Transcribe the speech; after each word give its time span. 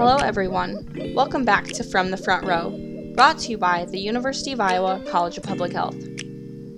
Hello, 0.00 0.16
everyone. 0.16 1.12
Welcome 1.14 1.44
back 1.44 1.66
to 1.66 1.84
From 1.84 2.10
the 2.10 2.16
Front 2.16 2.46
Row, 2.46 2.70
brought 3.14 3.36
to 3.40 3.50
you 3.50 3.58
by 3.58 3.84
the 3.84 3.98
University 3.98 4.50
of 4.50 4.58
Iowa 4.58 5.04
College 5.10 5.36
of 5.36 5.44
Public 5.44 5.72
Health. 5.72 5.94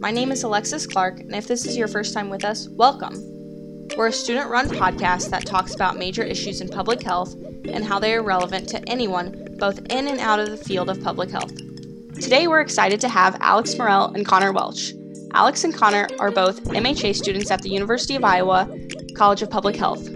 My 0.00 0.10
name 0.10 0.32
is 0.32 0.42
Alexis 0.42 0.88
Clark, 0.88 1.20
and 1.20 1.32
if 1.32 1.46
this 1.46 1.64
is 1.64 1.76
your 1.76 1.86
first 1.86 2.14
time 2.14 2.30
with 2.30 2.44
us, 2.44 2.68
welcome. 2.70 3.14
We're 3.96 4.08
a 4.08 4.12
student 4.12 4.50
run 4.50 4.68
podcast 4.68 5.30
that 5.30 5.46
talks 5.46 5.72
about 5.72 5.96
major 5.96 6.24
issues 6.24 6.60
in 6.60 6.68
public 6.68 7.00
health 7.00 7.36
and 7.68 7.84
how 7.84 8.00
they 8.00 8.12
are 8.12 8.24
relevant 8.24 8.68
to 8.70 8.88
anyone 8.88 9.56
both 9.56 9.78
in 9.92 10.08
and 10.08 10.18
out 10.18 10.40
of 10.40 10.50
the 10.50 10.56
field 10.56 10.90
of 10.90 11.00
public 11.00 11.30
health. 11.30 11.54
Today, 12.20 12.48
we're 12.48 12.60
excited 12.60 13.00
to 13.02 13.08
have 13.08 13.36
Alex 13.40 13.78
Morell 13.78 14.06
and 14.16 14.26
Connor 14.26 14.50
Welch. 14.50 14.94
Alex 15.32 15.62
and 15.62 15.72
Connor 15.72 16.08
are 16.18 16.32
both 16.32 16.64
MHA 16.64 17.14
students 17.14 17.52
at 17.52 17.62
the 17.62 17.70
University 17.70 18.16
of 18.16 18.24
Iowa 18.24 18.68
College 19.14 19.42
of 19.42 19.50
Public 19.50 19.76
Health. 19.76 20.08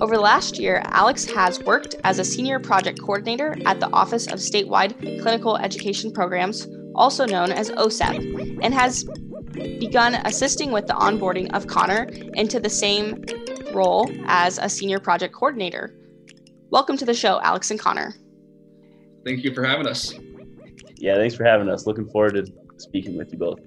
Over 0.00 0.14
the 0.14 0.22
last 0.22 0.58
year, 0.58 0.80
Alex 0.86 1.26
has 1.26 1.60
worked 1.60 1.94
as 2.04 2.18
a 2.18 2.24
senior 2.24 2.58
project 2.58 2.98
coordinator 2.98 3.54
at 3.66 3.80
the 3.80 3.90
Office 3.92 4.28
of 4.28 4.38
Statewide 4.38 5.20
Clinical 5.20 5.58
Education 5.58 6.10
Programs, 6.10 6.66
also 6.94 7.26
known 7.26 7.52
as 7.52 7.70
OSEP, 7.72 8.60
and 8.62 8.72
has 8.72 9.04
begun 9.78 10.14
assisting 10.24 10.72
with 10.72 10.86
the 10.86 10.94
onboarding 10.94 11.52
of 11.52 11.66
Connor 11.66 12.04
into 12.32 12.58
the 12.58 12.70
same 12.70 13.22
role 13.74 14.10
as 14.24 14.56
a 14.56 14.70
senior 14.70 15.00
project 15.00 15.34
coordinator. 15.34 15.94
Welcome 16.70 16.96
to 16.96 17.04
the 17.04 17.12
show, 17.12 17.38
Alex 17.42 17.70
and 17.70 17.78
Connor. 17.78 18.14
Thank 19.26 19.44
you 19.44 19.52
for 19.52 19.64
having 19.64 19.86
us. 19.86 20.14
Yeah, 20.96 21.16
thanks 21.16 21.34
for 21.34 21.44
having 21.44 21.68
us. 21.68 21.86
Looking 21.86 22.08
forward 22.08 22.36
to 22.36 22.50
speaking 22.78 23.18
with 23.18 23.32
you 23.32 23.38
both. 23.38 23.60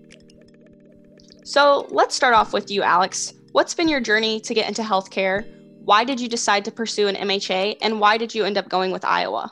So 1.44 1.86
let's 1.92 2.16
start 2.16 2.34
off 2.34 2.54
with 2.54 2.72
you, 2.72 2.82
Alex. 2.82 3.36
What's 3.52 3.76
been 3.76 3.88
your 3.88 4.02
journey 4.02 4.40
to 4.40 4.56
get 4.56 4.68
into 4.68 4.82
healthcare? 4.82 5.48
Why 5.84 6.06
did 6.06 6.20
you 6.20 6.30
decide 6.30 6.64
to 6.66 6.72
pursue 6.72 7.08
an 7.08 7.16
MHA 7.16 7.78
and 7.82 8.00
why 8.00 8.18
did 8.18 8.34
you 8.34 8.46
end 8.46 8.58
up 8.58 8.70
going 8.70 8.92
with 8.92 9.04
Iowa? 9.04 9.52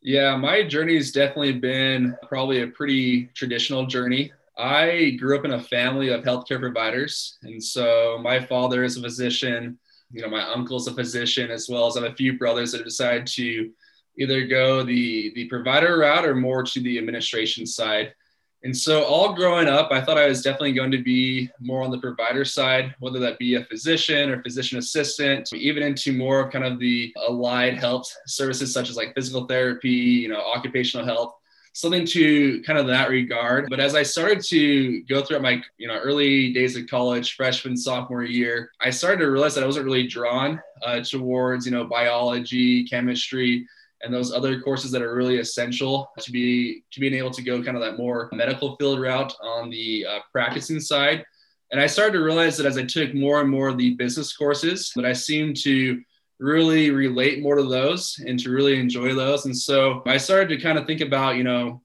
Yeah, 0.00 0.36
my 0.36 0.62
journey 0.62 0.96
has 0.96 1.12
definitely 1.12 1.52
been 1.52 2.16
probably 2.26 2.62
a 2.62 2.68
pretty 2.68 3.26
traditional 3.34 3.86
journey. 3.86 4.32
I 4.56 5.16
grew 5.20 5.38
up 5.38 5.44
in 5.44 5.52
a 5.52 5.62
family 5.62 6.08
of 6.08 6.24
healthcare 6.24 6.58
providers. 6.58 7.38
And 7.42 7.62
so 7.62 8.18
my 8.22 8.40
father 8.40 8.84
is 8.84 8.96
a 8.96 9.02
physician, 9.02 9.78
you 10.10 10.22
know, 10.22 10.30
my 10.30 10.42
uncle's 10.50 10.88
a 10.88 10.94
physician, 10.94 11.50
as 11.50 11.68
well 11.68 11.86
as 11.86 11.96
I 11.96 12.02
have 12.02 12.12
a 12.12 12.16
few 12.16 12.38
brothers 12.38 12.72
that 12.72 12.78
have 12.78 12.86
decided 12.86 13.26
to 13.26 13.70
either 14.18 14.46
go 14.46 14.82
the, 14.82 15.32
the 15.34 15.44
provider 15.46 15.98
route 15.98 16.24
or 16.24 16.34
more 16.34 16.62
to 16.62 16.80
the 16.80 16.96
administration 16.96 17.66
side. 17.66 18.14
And 18.64 18.76
so, 18.76 19.04
all 19.04 19.34
growing 19.34 19.68
up, 19.68 19.92
I 19.92 20.00
thought 20.00 20.18
I 20.18 20.26
was 20.26 20.42
definitely 20.42 20.72
going 20.72 20.90
to 20.90 21.02
be 21.02 21.48
more 21.60 21.82
on 21.82 21.92
the 21.92 21.98
provider 21.98 22.44
side, 22.44 22.94
whether 22.98 23.20
that 23.20 23.38
be 23.38 23.54
a 23.54 23.64
physician 23.64 24.30
or 24.30 24.42
physician 24.42 24.78
assistant, 24.78 25.52
even 25.52 25.84
into 25.84 26.12
more 26.12 26.40
of 26.40 26.52
kind 26.52 26.64
of 26.64 26.80
the 26.80 27.14
allied 27.28 27.78
health 27.78 28.12
services, 28.26 28.72
such 28.72 28.90
as 28.90 28.96
like 28.96 29.14
physical 29.14 29.46
therapy, 29.46 29.90
you 29.90 30.28
know, 30.28 30.40
occupational 30.40 31.06
health, 31.06 31.34
something 31.72 32.04
to 32.06 32.60
kind 32.62 32.80
of 32.80 32.88
that 32.88 33.10
regard. 33.10 33.70
But 33.70 33.78
as 33.78 33.94
I 33.94 34.02
started 34.02 34.42
to 34.46 35.02
go 35.02 35.22
throughout 35.22 35.42
my, 35.42 35.62
you 35.76 35.86
know, 35.86 35.96
early 35.96 36.52
days 36.52 36.76
of 36.76 36.88
college, 36.88 37.36
freshman, 37.36 37.76
sophomore 37.76 38.24
year, 38.24 38.72
I 38.80 38.90
started 38.90 39.20
to 39.20 39.30
realize 39.30 39.54
that 39.54 39.62
I 39.62 39.66
wasn't 39.68 39.84
really 39.84 40.08
drawn 40.08 40.60
uh, 40.82 41.00
towards, 41.00 41.64
you 41.64 41.70
know, 41.70 41.84
biology, 41.84 42.82
chemistry 42.88 43.68
and 44.02 44.12
those 44.12 44.32
other 44.32 44.60
courses 44.60 44.90
that 44.92 45.02
are 45.02 45.14
really 45.14 45.38
essential 45.38 46.10
to 46.20 46.30
be 46.30 46.84
to 46.92 47.00
being 47.00 47.14
able 47.14 47.30
to 47.30 47.42
go 47.42 47.62
kind 47.62 47.76
of 47.76 47.82
that 47.82 47.98
more 47.98 48.28
medical 48.32 48.76
field 48.76 49.00
route 49.00 49.34
on 49.42 49.70
the 49.70 50.06
uh, 50.06 50.18
practicing 50.32 50.80
side. 50.80 51.24
And 51.70 51.80
i 51.80 51.86
started 51.86 52.12
to 52.12 52.24
realize 52.24 52.56
that 52.56 52.66
as 52.66 52.78
i 52.78 52.84
took 52.84 53.14
more 53.14 53.40
and 53.40 53.50
more 53.50 53.68
of 53.68 53.78
the 53.78 53.94
business 53.94 54.34
courses 54.36 54.92
that 54.96 55.04
i 55.04 55.12
seemed 55.12 55.56
to 55.64 56.00
really 56.38 56.90
relate 56.90 57.42
more 57.42 57.56
to 57.56 57.64
those 57.64 58.22
and 58.24 58.38
to 58.38 58.50
really 58.50 58.78
enjoy 58.78 59.12
those. 59.14 59.44
And 59.44 59.56
so 59.56 60.02
i 60.06 60.16
started 60.16 60.48
to 60.50 60.62
kind 60.62 60.78
of 60.78 60.86
think 60.86 61.00
about 61.00 61.36
you 61.36 61.44
know 61.44 61.82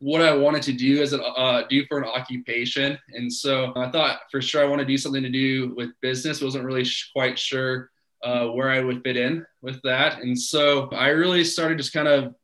what 0.00 0.22
I 0.22 0.34
wanted 0.34 0.62
to 0.62 0.72
do 0.72 1.02
as 1.02 1.12
a 1.12 1.22
uh, 1.22 1.66
do 1.68 1.84
for 1.86 1.98
an 1.98 2.08
occupation, 2.08 2.98
and 3.12 3.30
so 3.30 3.72
I 3.76 3.90
thought 3.90 4.20
for 4.30 4.40
sure 4.40 4.62
I 4.62 4.66
want 4.66 4.80
to 4.80 4.86
do 4.86 4.96
something 4.96 5.22
to 5.22 5.30
do 5.30 5.74
with 5.76 5.90
business. 6.00 6.40
wasn't 6.40 6.64
really 6.64 6.84
sh- 6.84 7.10
quite 7.12 7.38
sure 7.38 7.90
uh, 8.22 8.46
where 8.46 8.70
I 8.70 8.80
would 8.80 9.02
fit 9.02 9.16
in 9.16 9.46
with 9.62 9.80
that. 9.82 10.20
And 10.20 10.38
so 10.38 10.88
I 10.90 11.08
really 11.08 11.44
started 11.44 11.78
just 11.78 11.92
kind 11.92 12.08
of 12.08 12.34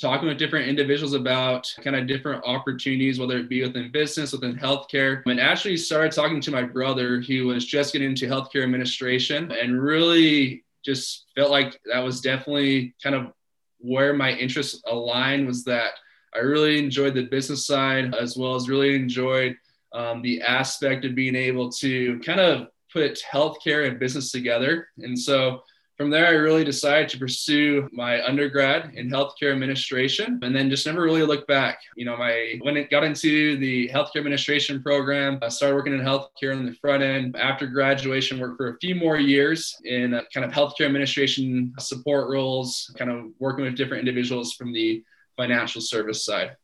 talking 0.00 0.28
with 0.28 0.38
different 0.38 0.68
individuals 0.68 1.14
about 1.14 1.72
kind 1.82 1.96
of 1.96 2.06
different 2.06 2.44
opportunities, 2.44 3.18
whether 3.18 3.38
it 3.38 3.48
be 3.48 3.62
within 3.62 3.92
business, 3.92 4.32
within 4.32 4.56
healthcare, 4.56 5.22
and 5.26 5.40
actually 5.40 5.76
started 5.76 6.12
talking 6.12 6.40
to 6.40 6.50
my 6.50 6.62
brother 6.62 7.20
who 7.20 7.46
was 7.46 7.64
just 7.64 7.92
getting 7.92 8.10
into 8.10 8.26
healthcare 8.26 8.64
administration 8.64 9.52
and 9.52 9.80
really 9.80 10.64
just 10.84 11.26
felt 11.34 11.50
like 11.50 11.80
that 11.90 12.00
was 12.00 12.20
definitely 12.20 12.94
kind 13.02 13.14
of 13.14 13.32
where 13.78 14.12
my 14.12 14.32
interests 14.32 14.82
aligned 14.86 15.46
was 15.46 15.64
that 15.64 15.92
I 16.34 16.38
really 16.38 16.78
enjoyed 16.78 17.14
the 17.14 17.26
business 17.26 17.66
side 17.66 18.14
as 18.14 18.36
well 18.36 18.56
as 18.56 18.68
really 18.68 18.94
enjoyed 18.94 19.56
um, 19.92 20.22
the 20.22 20.42
aspect 20.42 21.04
of 21.04 21.14
being 21.14 21.36
able 21.36 21.70
to 21.70 22.18
kind 22.20 22.40
of 22.40 22.68
put 22.94 23.20
healthcare 23.30 23.88
and 23.88 23.98
business 23.98 24.30
together. 24.30 24.88
And 24.98 25.18
so 25.18 25.62
from 25.96 26.10
there, 26.10 26.26
I 26.26 26.30
really 26.30 26.64
decided 26.64 27.08
to 27.10 27.18
pursue 27.18 27.88
my 27.92 28.24
undergrad 28.24 28.92
in 28.94 29.08
healthcare 29.08 29.52
administration 29.52 30.40
and 30.42 30.54
then 30.54 30.70
just 30.70 30.86
never 30.86 31.02
really 31.02 31.22
looked 31.22 31.46
back. 31.46 31.78
You 31.96 32.04
know, 32.04 32.16
my 32.16 32.58
when 32.62 32.76
it 32.76 32.90
got 32.90 33.04
into 33.04 33.56
the 33.58 33.88
healthcare 33.90 34.16
administration 34.16 34.82
program, 34.82 35.38
I 35.42 35.48
started 35.48 35.76
working 35.76 35.92
in 35.92 36.00
healthcare 36.00 36.52
in 36.52 36.66
the 36.66 36.74
front 36.74 37.02
end. 37.02 37.36
After 37.36 37.66
graduation, 37.66 38.40
worked 38.40 38.56
for 38.56 38.70
a 38.70 38.78
few 38.78 38.94
more 38.96 39.18
years 39.18 39.76
in 39.84 40.20
kind 40.32 40.44
of 40.44 40.50
healthcare 40.52 40.86
administration 40.86 41.72
support 41.78 42.28
roles, 42.28 42.92
kind 42.98 43.10
of 43.10 43.26
working 43.38 43.64
with 43.64 43.76
different 43.76 44.00
individuals 44.00 44.52
from 44.54 44.72
the 44.72 45.04
financial 45.36 45.80
service 45.80 46.24
side. 46.24 46.56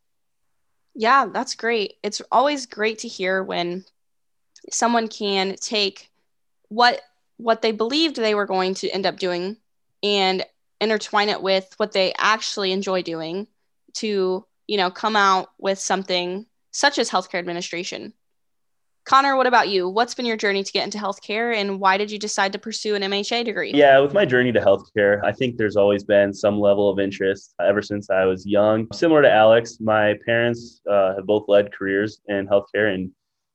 Yeah, 0.94 1.26
that's 1.32 1.54
great. 1.54 1.94
It's 2.02 2.20
always 2.32 2.66
great 2.66 2.98
to 3.00 3.08
hear 3.08 3.44
when 3.44 3.84
someone 4.72 5.06
can 5.06 5.54
take 5.54 6.09
what 6.70 7.02
what 7.36 7.62
they 7.62 7.72
believed 7.72 8.16
they 8.16 8.34
were 8.34 8.46
going 8.46 8.74
to 8.74 8.88
end 8.90 9.04
up 9.04 9.18
doing 9.18 9.56
and 10.02 10.44
intertwine 10.80 11.28
it 11.28 11.42
with 11.42 11.74
what 11.76 11.92
they 11.92 12.14
actually 12.16 12.72
enjoy 12.72 13.02
doing 13.02 13.46
to 13.92 14.46
you 14.66 14.76
know 14.78 14.90
come 14.90 15.16
out 15.16 15.50
with 15.58 15.78
something 15.78 16.46
such 16.70 16.98
as 16.98 17.10
healthcare 17.10 17.38
administration. 17.38 18.14
Connor 19.04 19.36
what 19.36 19.46
about 19.46 19.68
you? 19.68 19.88
What's 19.88 20.14
been 20.14 20.26
your 20.26 20.36
journey 20.36 20.62
to 20.62 20.72
get 20.72 20.84
into 20.84 20.98
healthcare 20.98 21.56
and 21.56 21.80
why 21.80 21.96
did 21.96 22.10
you 22.10 22.18
decide 22.18 22.52
to 22.52 22.58
pursue 22.58 22.94
an 22.94 23.02
mha 23.02 23.42
degree? 23.42 23.72
Yeah 23.74 23.98
with 23.98 24.14
my 24.14 24.24
journey 24.24 24.52
to 24.52 24.60
healthcare 24.60 25.20
i 25.24 25.32
think 25.32 25.56
there's 25.56 25.76
always 25.76 26.04
been 26.04 26.32
some 26.32 26.60
level 26.60 26.88
of 26.88 27.00
interest 27.00 27.54
ever 27.60 27.82
since 27.82 28.10
i 28.10 28.24
was 28.24 28.46
young. 28.46 28.86
Similar 28.92 29.22
to 29.22 29.32
alex 29.32 29.78
my 29.80 30.14
parents 30.24 30.80
uh, 30.88 31.16
have 31.16 31.26
both 31.26 31.46
led 31.48 31.72
careers 31.72 32.20
in 32.28 32.46
healthcare 32.46 32.94
and 32.94 33.10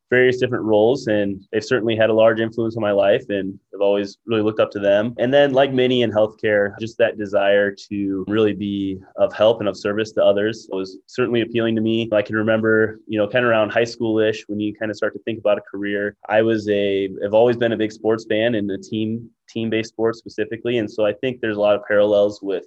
various 0.09 0.37
different 0.37 0.63
roles 0.63 1.07
and 1.07 1.43
they've 1.51 1.63
certainly 1.63 1.95
had 1.95 2.09
a 2.09 2.13
large 2.13 2.39
influence 2.39 2.75
on 2.75 2.81
my 2.81 2.91
life 2.91 3.23
and 3.29 3.59
I've 3.73 3.81
always 3.81 4.17
really 4.25 4.43
looked 4.43 4.59
up 4.59 4.71
to 4.71 4.79
them. 4.79 5.15
And 5.17 5.33
then 5.33 5.53
like 5.53 5.73
many 5.73 6.03
in 6.03 6.11
healthcare, 6.11 6.77
just 6.79 6.97
that 6.99 7.17
desire 7.17 7.73
to 7.89 8.25
really 8.27 8.53
be 8.53 8.99
of 9.15 9.33
help 9.33 9.59
and 9.59 9.67
of 9.67 9.77
service 9.77 10.11
to 10.13 10.23
others 10.23 10.67
was 10.71 10.97
certainly 11.07 11.41
appealing 11.41 11.75
to 11.75 11.81
me. 11.81 12.09
I 12.11 12.21
can 12.21 12.35
remember, 12.35 12.99
you 13.07 13.17
know, 13.17 13.27
kind 13.27 13.43
of 13.43 13.49
around 13.49 13.71
high 13.71 13.83
schoolish 13.83 14.43
when 14.47 14.59
you 14.59 14.73
kind 14.73 14.91
of 14.91 14.97
start 14.97 15.13
to 15.13 15.19
think 15.23 15.39
about 15.39 15.57
a 15.57 15.61
career. 15.61 16.15
I 16.29 16.41
was 16.41 16.67
a 16.69 17.09
I've 17.23 17.33
always 17.33 17.57
been 17.57 17.71
a 17.71 17.77
big 17.77 17.91
sports 17.91 18.25
fan 18.29 18.55
and 18.55 18.69
a 18.69 18.77
team 18.77 19.29
team-based 19.49 19.89
sports 19.89 20.19
specifically. 20.19 20.77
And 20.77 20.89
so 20.89 21.05
I 21.05 21.13
think 21.13 21.39
there's 21.39 21.57
a 21.57 21.61
lot 21.61 21.75
of 21.75 21.81
parallels 21.87 22.41
with 22.41 22.65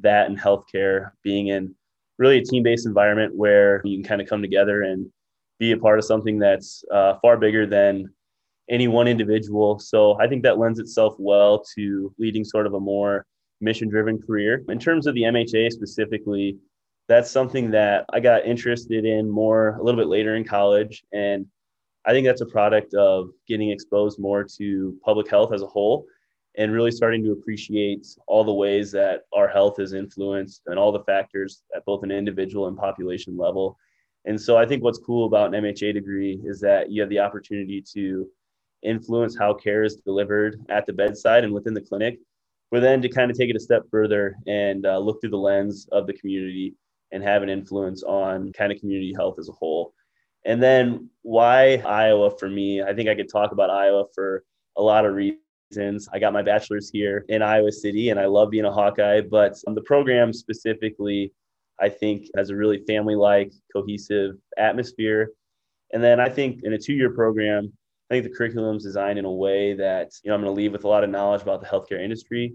that 0.00 0.28
and 0.28 0.38
healthcare 0.38 1.10
being 1.22 1.48
in 1.48 1.74
really 2.18 2.38
a 2.38 2.44
team-based 2.44 2.86
environment 2.86 3.34
where 3.34 3.80
you 3.84 3.96
can 3.96 4.04
kind 4.04 4.20
of 4.20 4.28
come 4.28 4.42
together 4.42 4.82
and 4.82 5.10
be 5.58 5.72
a 5.72 5.76
part 5.76 5.98
of 5.98 6.04
something 6.04 6.38
that's 6.38 6.84
uh, 6.92 7.14
far 7.22 7.36
bigger 7.36 7.66
than 7.66 8.10
any 8.68 8.88
one 8.88 9.08
individual. 9.08 9.78
So 9.78 10.18
I 10.20 10.26
think 10.26 10.42
that 10.42 10.58
lends 10.58 10.78
itself 10.78 11.14
well 11.18 11.64
to 11.76 12.12
leading 12.18 12.44
sort 12.44 12.66
of 12.66 12.74
a 12.74 12.80
more 12.80 13.26
mission 13.60 13.88
driven 13.88 14.20
career. 14.20 14.64
In 14.68 14.78
terms 14.78 15.06
of 15.06 15.14
the 15.14 15.22
MHA 15.22 15.72
specifically, 15.72 16.58
that's 17.08 17.30
something 17.30 17.70
that 17.70 18.04
I 18.12 18.20
got 18.20 18.44
interested 18.44 19.04
in 19.04 19.30
more 19.30 19.76
a 19.76 19.82
little 19.82 20.00
bit 20.00 20.08
later 20.08 20.34
in 20.34 20.44
college. 20.44 21.04
And 21.12 21.46
I 22.04 22.12
think 22.12 22.26
that's 22.26 22.40
a 22.40 22.46
product 22.46 22.94
of 22.94 23.30
getting 23.46 23.70
exposed 23.70 24.18
more 24.18 24.44
to 24.58 24.98
public 25.04 25.30
health 25.30 25.52
as 25.52 25.62
a 25.62 25.66
whole 25.66 26.06
and 26.58 26.72
really 26.72 26.90
starting 26.90 27.22
to 27.22 27.32
appreciate 27.32 28.06
all 28.26 28.42
the 28.42 28.52
ways 28.52 28.90
that 28.92 29.22
our 29.32 29.46
health 29.46 29.78
is 29.78 29.92
influenced 29.92 30.62
and 30.66 30.78
all 30.78 30.90
the 30.90 31.04
factors 31.04 31.62
at 31.74 31.84
both 31.84 32.02
an 32.02 32.10
individual 32.10 32.68
and 32.68 32.76
population 32.76 33.36
level 33.36 33.78
and 34.26 34.40
so 34.40 34.56
I 34.56 34.66
think 34.66 34.82
what's 34.82 34.98
cool 34.98 35.26
about 35.26 35.54
an 35.54 35.62
MHA 35.62 35.94
degree 35.94 36.40
is 36.44 36.60
that 36.60 36.90
you 36.90 37.00
have 37.00 37.10
the 37.10 37.20
opportunity 37.20 37.82
to 37.94 38.28
influence 38.82 39.36
how 39.38 39.54
care 39.54 39.84
is 39.84 39.96
delivered 39.96 40.64
at 40.68 40.84
the 40.84 40.92
bedside 40.92 41.44
and 41.44 41.52
within 41.52 41.74
the 41.74 41.80
clinic, 41.80 42.18
but 42.70 42.80
then 42.80 43.00
to 43.02 43.08
kind 43.08 43.30
of 43.30 43.36
take 43.36 43.50
it 43.50 43.56
a 43.56 43.60
step 43.60 43.82
further 43.90 44.36
and 44.46 44.84
uh, 44.84 44.98
look 44.98 45.20
through 45.20 45.30
the 45.30 45.36
lens 45.36 45.88
of 45.92 46.06
the 46.06 46.12
community 46.12 46.74
and 47.12 47.22
have 47.22 47.42
an 47.42 47.48
influence 47.48 48.02
on 48.02 48.52
kind 48.52 48.72
of 48.72 48.80
community 48.80 49.12
health 49.16 49.36
as 49.38 49.48
a 49.48 49.52
whole. 49.52 49.94
And 50.44 50.60
then 50.60 51.08
why 51.22 51.76
Iowa 51.86 52.36
for 52.36 52.48
me? 52.48 52.82
I 52.82 52.94
think 52.94 53.08
I 53.08 53.14
could 53.14 53.30
talk 53.30 53.52
about 53.52 53.70
Iowa 53.70 54.04
for 54.12 54.44
a 54.76 54.82
lot 54.82 55.06
of 55.06 55.14
reasons. 55.14 56.08
I 56.12 56.18
got 56.18 56.32
my 56.32 56.42
bachelor's 56.42 56.90
here 56.90 57.24
in 57.28 57.42
Iowa 57.42 57.70
City 57.70 58.10
and 58.10 58.18
I 58.18 58.26
love 58.26 58.50
being 58.50 58.64
a 58.64 58.72
Hawkeye, 58.72 59.20
but 59.22 59.56
the 59.66 59.82
program 59.82 60.32
specifically, 60.32 61.32
I 61.80 61.88
think, 61.88 62.28
has 62.36 62.50
a 62.50 62.56
really 62.56 62.84
family 62.86 63.14
like, 63.14 63.52
cohesive 63.72 64.36
atmosphere. 64.56 65.30
And 65.92 66.02
then 66.02 66.20
I 66.20 66.28
think 66.28 66.60
in 66.64 66.72
a 66.72 66.78
two 66.78 66.94
year 66.94 67.10
program, 67.10 67.72
I 68.10 68.14
think 68.14 68.24
the 68.24 68.36
curriculum 68.36 68.76
is 68.76 68.84
designed 68.84 69.18
in 69.18 69.24
a 69.24 69.32
way 69.32 69.74
that, 69.74 70.12
you 70.22 70.30
know, 70.30 70.34
I'm 70.34 70.42
going 70.42 70.54
to 70.54 70.56
leave 70.56 70.72
with 70.72 70.84
a 70.84 70.88
lot 70.88 71.04
of 71.04 71.10
knowledge 71.10 71.42
about 71.42 71.60
the 71.60 71.66
healthcare 71.66 72.02
industry, 72.02 72.54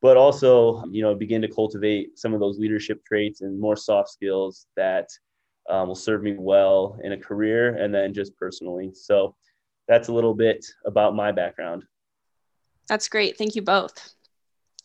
but 0.00 0.16
also, 0.16 0.84
you 0.90 1.02
know, 1.02 1.14
begin 1.14 1.42
to 1.42 1.48
cultivate 1.48 2.18
some 2.18 2.32
of 2.32 2.40
those 2.40 2.58
leadership 2.58 3.04
traits 3.04 3.40
and 3.40 3.58
more 3.58 3.76
soft 3.76 4.10
skills 4.10 4.66
that 4.76 5.08
um, 5.68 5.88
will 5.88 5.94
serve 5.94 6.22
me 6.22 6.34
well 6.38 6.98
in 7.02 7.12
a 7.12 7.18
career 7.18 7.74
and 7.76 7.94
then 7.94 8.14
just 8.14 8.36
personally. 8.36 8.92
So 8.94 9.34
that's 9.88 10.08
a 10.08 10.12
little 10.12 10.34
bit 10.34 10.64
about 10.86 11.14
my 11.14 11.32
background. 11.32 11.84
That's 12.88 13.08
great. 13.08 13.36
Thank 13.36 13.56
you 13.56 13.62
both. 13.62 14.14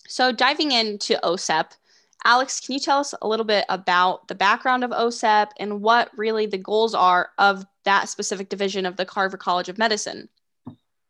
So, 0.08 0.32
diving 0.32 0.72
into 0.72 1.20
OSEP, 1.24 1.72
Alex, 2.26 2.60
can 2.60 2.74
you 2.74 2.80
tell 2.80 3.00
us 3.00 3.14
a 3.22 3.28
little 3.28 3.46
bit 3.46 3.66
about 3.70 4.28
the 4.28 4.36
background 4.36 4.84
of 4.84 4.92
OSEP 4.92 5.50
and 5.58 5.82
what 5.82 6.12
really 6.18 6.46
the 6.46 6.58
goals 6.58 6.94
are 6.94 7.30
of 7.38 7.66
that 7.86 8.10
specific 8.10 8.50
division 8.50 8.86
of 8.86 8.98
the 8.98 9.06
Carver 9.06 9.38
College 9.38 9.70
of 9.70 9.78
Medicine? 9.78 10.28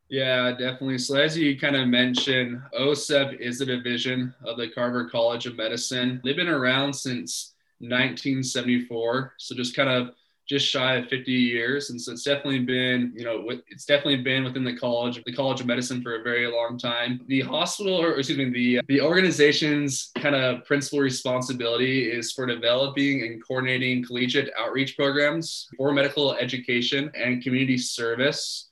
Yeah, 0.09 0.51
definitely. 0.51 0.97
So, 0.97 1.15
as 1.15 1.38
you 1.38 1.59
kind 1.59 1.75
of 1.75 1.88
mentioned, 1.88 2.61
OSEP 2.79 3.39
is 3.39 3.61
a 3.61 3.65
division 3.65 4.33
of 4.44 4.57
the 4.57 4.69
Carver 4.69 5.07
College 5.07 5.45
of 5.45 5.56
Medicine. 5.56 6.19
They've 6.23 6.35
been 6.35 6.47
around 6.47 6.94
since 6.94 7.53
1974. 7.79 9.33
So, 9.38 9.55
just 9.55 9.75
kind 9.75 9.89
of 9.89 10.15
just 10.50 10.66
shy 10.66 10.96
of 10.96 11.07
50 11.07 11.31
years. 11.31 11.92
And 11.92 12.01
so 12.01 12.12
it's 12.12 12.24
definitely 12.24 12.62
been, 12.62 13.13
you 13.16 13.24
know, 13.24 13.48
it's 13.68 13.86
definitely 13.86 14.24
been 14.24 14.44
within 14.44 14.63
the 14.63 14.75
college, 14.75 15.22
the 15.24 15.31
College 15.31 15.62
of 15.62 15.68
Medicine 15.68 16.01
for 16.01 16.16
a 16.16 16.24
very 16.24 16.48
long 16.48 16.80
time. 16.80 17.22
The 17.28 17.42
hospital, 17.42 18.01
or 18.01 18.18
excuse 18.18 18.40
me, 18.40 18.50
the, 18.50 18.81
the 18.88 19.00
organization's 19.00 20.12
kind 20.18 20.34
of 20.34 20.66
principal 20.66 21.00
responsibility 21.00 22.12
is 22.12 22.31
for 22.31 22.48
developing 22.48 23.22
and 23.22 23.46
coordinating 23.46 24.04
collegiate 24.04 24.50
outreach 24.57 24.98
programs 24.98 25.69
for 25.78 25.94
medical 25.94 26.34
education 26.34 27.12
and 27.13 27.44
community 27.44 27.78
service. 27.78 28.69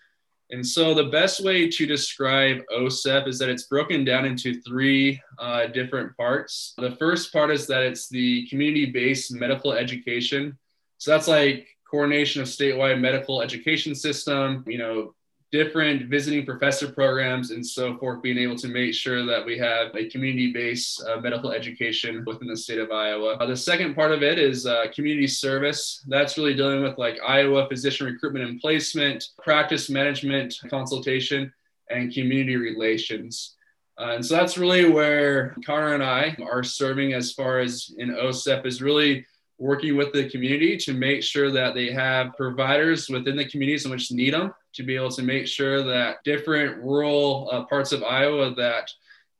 And 0.50 0.66
so 0.66 0.96
the 0.96 1.04
best 1.04 1.44
way 1.44 1.70
to 1.70 1.86
describe 1.86 2.62
OSEP 2.74 3.28
is 3.28 3.38
that 3.38 3.50
it's 3.50 3.64
broken 3.64 4.04
down 4.04 4.26
into 4.26 4.62
three 4.62 5.22
uh, 5.38 5.68
different 5.68 6.16
parts. 6.18 6.74
The 6.78 6.96
first 6.96 7.32
part 7.32 7.52
is 7.52 7.68
that 7.68 7.84
it's 7.84 8.08
the 8.08 8.48
community-based 8.48 9.34
medical 9.34 9.74
education 9.74 10.58
so 10.98 11.12
that's 11.12 11.28
like 11.28 11.68
coordination 11.90 12.42
of 12.42 12.48
statewide 12.48 13.00
medical 13.00 13.42
education 13.42 13.96
system, 13.96 14.64
you 14.68 14.78
know, 14.78 15.14
different 15.52 16.10
visiting 16.10 16.46
professor 16.46 16.92
programs 16.92 17.52
and 17.52 17.66
so 17.66 17.98
forth, 17.98 18.22
being 18.22 18.38
able 18.38 18.58
to 18.58 18.68
make 18.68 18.94
sure 18.94 19.26
that 19.26 19.46
we 19.46 19.58
have 19.58 19.96
a 19.96 20.10
community 20.10 20.52
based 20.52 21.02
uh, 21.08 21.22
medical 21.22 21.52
education 21.52 22.24
within 22.28 22.48
the 22.50 22.58
state 22.58 22.80
of 22.80 22.92
Iowa. 22.92 23.36
Uh, 23.36 23.46
the 23.46 23.56
second 23.56 23.96
part 23.96 24.12
of 24.12 24.24
it 24.24 24.40
is 24.40 24.66
uh, 24.66 24.86
community 24.94 25.28
service. 25.28 26.04
That's 26.08 26.38
really 26.38 26.54
dealing 26.54 26.84
with 26.84 26.98
like 26.98 27.18
Iowa 27.26 27.68
physician 27.70 28.08
recruitment 28.08 28.50
and 28.50 28.60
placement, 28.60 29.30
practice 29.42 29.90
management, 29.90 30.54
consultation, 30.70 31.54
and 31.90 32.14
community 32.14 32.58
relations. 32.58 33.56
Uh, 33.98 34.16
and 34.16 34.26
so 34.26 34.36
that's 34.36 34.58
really 34.58 34.90
where 34.90 35.56
Connor 35.66 35.94
and 35.94 36.04
I 36.04 36.36
are 36.52 36.64
serving 36.64 37.14
as 37.14 37.32
far 37.32 37.60
as 37.60 37.94
in 37.98 38.10
OSEP 38.10 38.66
is 38.66 38.82
really 38.82 39.26
working 39.59 39.98
with 39.98 40.13
the 40.13 40.30
community 40.30 40.77
to 40.77 40.94
make 40.94 41.24
sure 41.24 41.51
that 41.51 41.74
they 41.74 41.92
have 41.92 42.36
providers 42.38 43.09
within 43.09 43.36
the 43.36 43.45
communities 43.45 43.86
in 43.86 43.92
which 43.92 44.12
need 44.12 44.33
them 44.33 44.54
to 44.74 44.83
be 44.83 44.95
able 44.95 45.09
to 45.09 45.24
make 45.24 45.48
sure 45.48 45.83
that 45.83 46.24
different 46.24 46.77
rural 46.77 47.50
uh, 47.51 47.63
parts 47.63 47.92
of 47.92 48.04
Iowa 48.04 48.54
that 48.56 48.92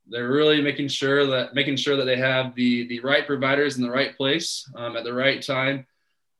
they're 0.10 0.30
really 0.30 0.62
making 0.62 0.88
sure 0.88 1.26
that 1.28 1.54
making 1.54 1.76
sure 1.76 1.96
that 1.98 2.06
they 2.06 2.18
have 2.18 2.56
the 2.56 2.88
the 2.88 3.00
right 3.02 3.28
providers 3.28 3.78
in 3.78 3.84
the 3.84 3.92
right 3.92 4.16
place 4.16 4.68
um, 4.76 4.96
at 4.96 5.04
the 5.04 5.14
right 5.14 5.42
time 5.46 5.86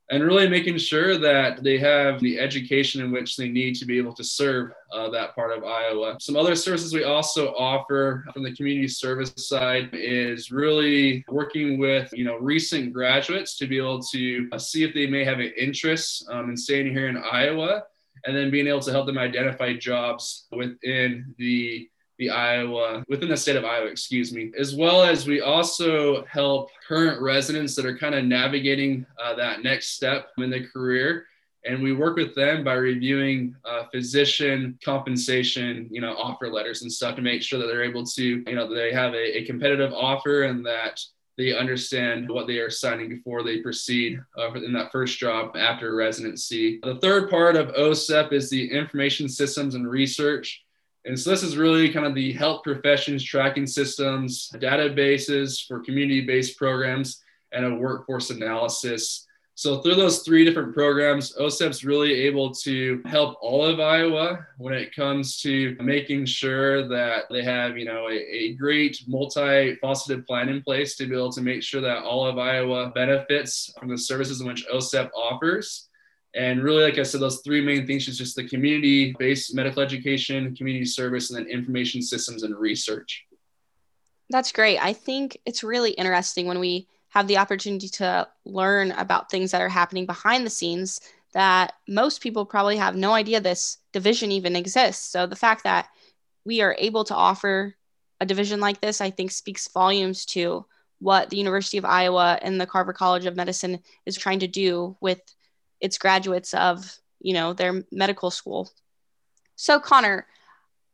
and 0.10 0.24
really 0.24 0.48
making 0.48 0.78
sure 0.78 1.18
that 1.18 1.64
they 1.64 1.78
have 1.78 2.22
the 2.22 2.40
education 2.40 3.04
in 3.04 3.12
which 3.12 3.36
they 3.36 3.50
need 3.50 3.76
to 3.76 3.86
be 3.86 3.98
able 3.98 4.14
to 4.14 4.24
serve 4.24 4.72
uh, 4.94 5.10
that 5.10 5.36
part 5.36 5.56
of 5.56 5.66
Iowa. 5.66 6.16
Some 6.20 6.38
other 6.38 6.56
services 6.56 6.94
we 6.94 7.04
also 7.04 7.54
offer 7.56 8.26
from 8.34 8.44
the 8.44 8.56
community 8.56 8.88
service 8.88 9.34
side 9.36 9.90
is 9.92 10.50
really 10.50 11.26
working 11.28 11.78
with 11.78 12.10
you 12.14 12.24
know 12.24 12.38
recent 12.38 12.94
graduates 12.94 13.58
to 13.58 13.68
be 13.68 13.78
able 13.78 14.02
to 14.02 14.48
uh, 14.54 14.58
see 14.58 14.84
if 14.84 14.94
they 14.94 15.08
may 15.08 15.26
have 15.26 15.40
an 15.40 15.52
interest 15.58 16.28
um, 16.32 16.50
in 16.50 16.58
staying 16.58 16.92
here 16.94 17.10
in 17.10 17.18
Iowa, 17.18 17.84
and 18.26 18.36
then 18.36 18.50
being 18.50 18.68
able 18.68 18.82
to 18.82 18.92
help 18.92 19.08
them 19.08 19.18
identify 19.18 19.76
jobs 19.76 20.48
within 20.52 21.36
the 21.38 21.90
the 22.18 22.30
Iowa, 22.30 23.04
within 23.08 23.30
the 23.30 23.38
state 23.38 23.56
of 23.56 23.66
Iowa, 23.66 23.88
excuse 23.88 24.34
me, 24.34 24.52
as 24.58 24.76
well 24.76 25.04
as 25.04 25.28
we 25.28 25.42
also 25.42 26.26
help 26.26 26.70
current 26.88 27.22
residents 27.22 27.76
that 27.76 27.86
are 27.86 27.98
kind 27.98 28.16
of 28.16 28.26
navigating 28.26 29.06
uh, 29.24 29.36
that 29.36 29.64
next 29.64 29.90
step 29.90 30.30
in 30.38 30.50
their 30.50 30.68
career. 30.68 31.28
And 31.66 31.84
we 31.84 31.94
work 31.94 32.16
with 32.16 32.34
them 32.34 32.64
by 32.64 32.74
reviewing 32.74 33.56
uh, 33.66 33.84
physician 33.92 34.80
compensation, 34.84 35.88
you 35.92 36.02
know, 36.02 36.14
offer 36.14 36.50
letters 36.50 36.82
and 36.82 36.92
stuff 36.92 37.16
to 37.18 37.22
make 37.22 37.42
sure 37.42 37.60
that 37.60 37.68
they're 37.68 37.84
able 37.84 38.06
to, 38.06 38.24
you 38.24 38.56
know, 38.56 38.74
they 38.74 38.94
have 38.94 39.14
a, 39.14 39.40
a 39.40 39.46
competitive 39.46 39.92
offer 39.94 40.44
and 40.44 40.66
that 40.66 41.02
they 41.38 41.56
understand 41.56 42.30
what 42.30 42.48
they 42.48 42.58
are 42.58 42.70
signing 42.70 43.10
before 43.10 43.44
they 43.44 43.62
proceed 43.62 44.20
uh, 44.40 44.52
in 44.54 44.74
that 44.74 44.92
first 44.92 45.20
job 45.20 45.56
after 45.56 45.94
residency. 45.94 46.80
The 46.82 46.96
third 46.96 47.30
part 47.30 47.56
of 47.56 47.68
OSEP 47.76 48.34
is 48.34 48.50
the 48.50 48.72
information 48.72 49.30
systems 49.30 49.76
and 49.76 49.88
research. 49.88 50.64
And 51.08 51.18
so 51.18 51.30
this 51.30 51.42
is 51.42 51.56
really 51.56 51.90
kind 51.90 52.06
of 52.06 52.14
the 52.14 52.34
health 52.34 52.64
professions 52.64 53.24
tracking 53.24 53.66
systems, 53.66 54.52
databases 54.56 55.66
for 55.66 55.80
community-based 55.80 56.58
programs, 56.58 57.24
and 57.54 57.66
a 57.66 57.74
workforce 57.74 58.30
analysis. 58.30 59.26
So 59.56 59.82
through 59.82 59.96
those 59.96 60.20
three 60.20 60.44
different 60.44 60.74
programs, 60.74 61.34
OSEP's 61.38 61.86
really 61.86 62.14
able 62.14 62.54
to 62.56 63.02
help 63.06 63.38
all 63.42 63.66
of 63.66 63.80
Iowa 63.80 64.46
when 64.58 64.74
it 64.74 64.94
comes 64.94 65.40
to 65.44 65.78
making 65.80 66.26
sure 66.26 66.90
that 66.90 67.24
they 67.32 67.42
have, 67.42 67.78
you 67.78 67.86
know, 67.86 68.10
a, 68.10 68.16
a 68.16 68.54
great 68.56 69.02
multi-faceted 69.08 70.28
plan 70.28 70.50
in 70.50 70.62
place 70.62 70.98
to 70.98 71.08
be 71.08 71.16
able 71.16 71.32
to 71.32 71.42
make 71.42 71.64
sure 71.64 71.82
that 71.82 72.04
all 72.04 72.28
of 72.28 72.38
Iowa 72.38 72.92
benefits 72.94 73.74
from 73.80 73.88
the 73.88 73.98
services 73.98 74.42
in 74.42 74.48
which 74.48 74.68
OSEP 74.68 75.10
offers 75.16 75.88
and 76.34 76.64
really, 76.64 76.84
like 76.84 76.98
I 76.98 77.04
said, 77.04 77.22
those 77.22 77.42
three 77.42 77.62
main 77.62 77.88
things 77.88 78.08
is 78.08 78.18
just 78.18 78.36
the 78.36 78.48
community 78.48 79.16
based 79.18 79.56
medical 79.56 79.82
education, 79.82 80.56
community 80.56 80.86
service, 80.86 81.30
and 81.30 81.40
then 81.40 81.52
information 81.52 82.02
systems 82.02 82.44
and 82.44 82.56
research. 82.56 83.26
That's 84.30 84.52
great. 84.52 84.78
I 84.78 84.94
think 84.94 85.38
it's 85.46 85.64
really 85.64 85.92
interesting 85.92 86.48
when 86.48 86.60
we 86.60 86.88
have 87.10 87.28
the 87.28 87.38
opportunity 87.38 87.88
to 87.88 88.28
learn 88.46 88.92
about 88.92 89.32
things 89.32 89.52
that 89.52 89.62
are 89.62 89.70
happening 89.70 90.06
behind 90.06 90.46
the 90.46 90.52
scenes 90.52 91.00
that 91.34 91.74
most 91.88 92.22
people 92.22 92.46
probably 92.46 92.78
have 92.78 92.96
no 92.96 93.14
idea 93.14 93.40
this 93.40 93.78
division 93.94 94.32
even 94.32 94.56
exists. 94.56 95.10
So 95.10 95.26
the 95.26 95.36
fact 95.36 95.64
that 95.64 95.88
we 96.46 96.62
are 96.62 96.76
able 96.78 97.04
to 97.06 97.16
offer 97.16 97.76
a 98.20 98.26
division 98.26 98.60
like 98.60 98.82
this, 98.82 99.02
I 99.02 99.10
think 99.10 99.32
speaks 99.32 99.68
volumes 99.70 100.26
to 100.28 100.66
what 101.00 101.30
the 101.30 101.38
University 101.38 101.78
of 101.78 101.86
Iowa 101.86 102.40
and 102.42 102.60
the 102.60 102.66
Carver 102.66 102.94
College 102.94 103.26
of 103.26 103.36
Medicine 103.36 103.80
is 104.06 104.18
trying 104.18 104.40
to 104.40 104.48
do 104.48 104.98
with 105.00 105.22
its 105.82 105.98
graduates 105.98 106.54
of 106.54 106.98
you 107.20 107.34
know 107.34 107.54
their 107.54 107.84
medical 107.92 108.32
school. 108.32 108.70
So 109.56 109.80
connor 109.80 110.28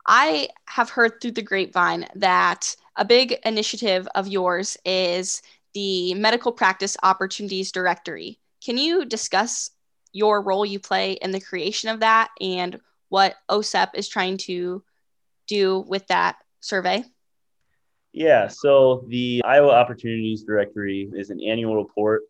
i 0.06 0.50
have 0.66 0.90
heard 0.90 1.22
through 1.22 1.32
the 1.32 1.42
grapevine 1.42 2.08
that 2.16 2.76
a 2.96 3.06
big 3.06 3.36
initiative 3.46 4.08
of 4.16 4.28
yours 4.28 4.78
is 4.86 5.42
the 5.74 6.14
medical 6.14 6.52
practice 6.52 6.96
opportunities 7.02 7.72
directory. 7.72 8.40
Can 8.64 8.78
you 8.78 9.06
discuss 9.06 9.72
your 10.12 10.42
role 10.42 10.66
you 10.66 10.80
play 10.80 11.14
in 11.14 11.32
the 11.32 11.42
creation 11.42 11.90
of 11.90 12.02
that 12.02 12.30
and 12.40 12.80
what 13.10 13.36
osep 13.50 13.90
is 13.96 14.08
trying 14.08 14.38
to 14.38 14.84
do 15.48 15.84
with 15.88 16.06
that 16.08 16.38
survey? 16.60 17.04
Yeah 18.12 18.48
so 18.48 19.06
the 19.08 19.42
iowa 19.44 19.72
opportunities 19.72 20.44
directory 20.44 21.10
is 21.16 21.32
an 21.32 21.42
annual 21.42 21.76
report 21.76 22.22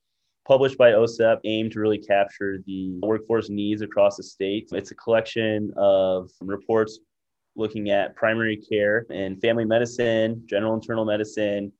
published 0.47 0.77
by 0.77 0.91
OSEP 0.91 1.39
aimed 1.45 1.71
to 1.71 1.79
really 1.79 1.97
capture 1.97 2.59
the 2.65 2.99
workforce 3.01 3.49
needs 3.49 3.81
across 3.81 4.17
the 4.17 4.23
state. 4.23 4.69
It's 4.71 4.91
a 4.91 4.95
collection 4.95 5.71
of 5.77 6.29
reports 6.41 6.99
looking 7.55 7.91
at 7.91 8.15
primary 8.15 8.57
care 8.57 9.05
and 9.09 9.39
family 9.39 9.65
medicine, 9.65 10.43
general 10.45 10.73
internal 10.73 11.05
medicine, 11.05 11.71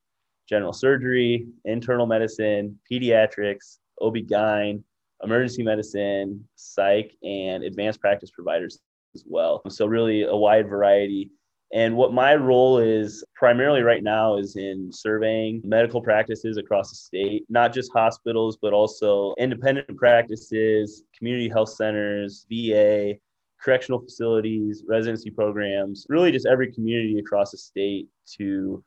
general 0.48 0.74
surgery, 0.74 1.48
internal 1.66 2.06
medicine, 2.06 2.80
pediatrics, 2.90 3.80
OB-GYN, 4.02 4.84
emergency 5.24 5.64
medicine, 5.64 6.48
psych, 6.56 7.12
and 7.24 7.64
advanced 7.64 8.00
practice 8.00 8.30
providers 8.32 8.80
as 9.16 9.24
well. 9.28 9.62
So 9.70 9.86
really 9.86 10.24
a 10.24 10.36
wide 10.36 10.70
variety 10.70 11.32
and 11.74 11.96
what 11.96 12.14
my 12.14 12.36
role 12.36 12.78
is 12.78 13.24
primarily 13.34 13.82
right 13.82 14.04
now 14.04 14.38
is 14.38 14.56
in 14.58 14.92
surveying 14.94 15.60
medical 15.66 16.00
practices 16.00 16.58
across 16.58 16.92
the 16.92 16.96
state, 16.96 17.46
not 17.50 17.74
just 17.74 17.92
hospitals, 17.92 18.60
but 18.62 18.74
also 18.74 19.34
independent 19.40 19.98
practices, 19.98 21.04
community 21.18 21.50
health 21.50 21.70
centers, 21.70 22.46
VA, 22.48 23.16
correctional 23.60 24.00
facilities, 24.00 24.84
residency 24.88 25.32
programs, 25.32 26.06
really 26.10 26.32
just 26.32 26.46
every 26.46 26.72
community 26.72 27.18
across 27.18 27.50
the 27.50 27.58
state 27.58 28.08
to 28.38 28.84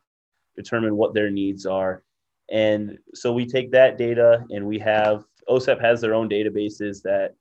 determine 0.55 0.95
what 0.95 1.13
their 1.13 1.29
needs 1.29 1.67
are. 1.67 2.05
And 2.53 2.99
so 3.15 3.33
we 3.33 3.47
take 3.47 3.73
that 3.73 3.99
data 3.99 4.45
and 4.51 4.65
we 4.65 4.79
have 4.79 5.25
OSEP 5.49 5.81
has 5.81 6.01
their 6.01 6.15
own 6.15 6.29
databases 6.29 7.03
that 7.03 7.35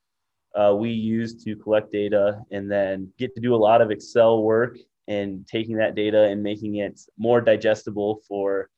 uh, 0.59 0.73
we 0.73 0.89
use 0.89 1.43
to 1.43 1.55
collect 1.55 1.91
data 1.91 2.39
and 2.49 2.71
then 2.71 3.13
get 3.19 3.35
to 3.35 3.41
do 3.41 3.53
a 3.53 3.57
lot 3.57 3.81
of 3.81 3.91
Excel 3.91 4.41
work 4.41 4.77
and 5.07 5.47
taking 5.47 5.77
that 5.77 5.95
data 5.95 6.23
and 6.23 6.41
making 6.41 6.75
it 6.75 6.99
more 7.17 7.41
digestible 7.41 8.21
for 8.27 8.69